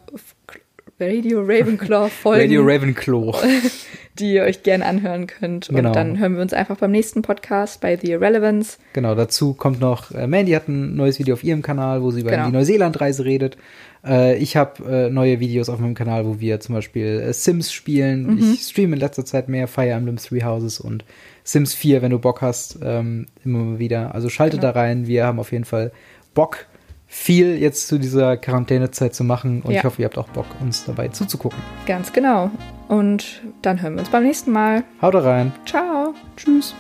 [1.00, 3.34] Radio Ravenclaw Folgen, Radio Ravenclaw.
[4.20, 5.70] die ihr euch gerne anhören könnt.
[5.70, 5.92] Und Genau.
[5.92, 8.78] dann hören wir uns einfach beim nächsten Podcast bei The Irrelevance.
[8.94, 12.22] genau, dazu kommt noch, äh, Mandy hat ein neues Video auf ihrem Kanal, wo sie
[12.22, 12.46] über Genau.
[12.46, 13.58] die Neuseeland-Reise redet.
[14.06, 18.36] Äh, ich habe äh, neue Videos auf meinem Kanal, wo wir zum Beispiel Sims spielen.
[18.36, 18.54] Mhm.
[18.54, 21.04] Ich streame in letzter Zeit mehr Fire Emblem Three Houses und
[21.44, 24.14] Sims 4, wenn du Bock hast, ähm, immer wieder.
[24.14, 24.72] Also schalte Genau.
[24.74, 25.08] da rein.
[25.08, 25.92] Wir haben auf jeden Fall
[26.36, 26.68] Bock,
[27.14, 29.62] viel jetzt zu dieser Quarantänezeit zu machen.
[29.62, 29.80] Und Ja.
[29.80, 31.60] ich hoffe, ihr habt auch Bock, uns dabei zuzugucken.
[31.86, 32.50] Ganz genau.
[32.88, 34.84] Und dann hören wir uns beim nächsten Mal.
[35.02, 35.52] Haut rein.
[35.66, 36.16] Ciao.
[36.36, 36.74] Tschüss.